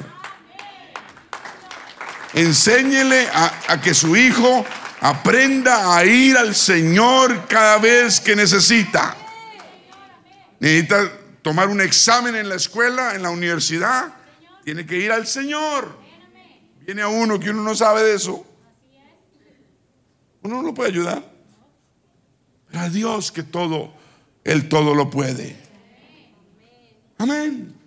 [2.34, 4.66] Enséñele a, que su hijo
[5.02, 9.16] aprenda a ir al Señor cada vez que necesita.
[10.60, 14.14] Necesita tomar un examen en la escuela, en la universidad.
[14.64, 15.96] Tiene que ir al Señor.
[16.86, 18.46] Viene a uno que uno no sabe de eso.
[20.42, 21.24] Uno no lo puede ayudar.
[22.68, 23.94] Pero a Dios que todo,
[24.44, 25.56] Él todo lo puede.
[27.20, 27.83] Amén.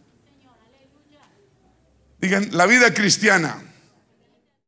[2.20, 3.65] Digan, la vida cristiana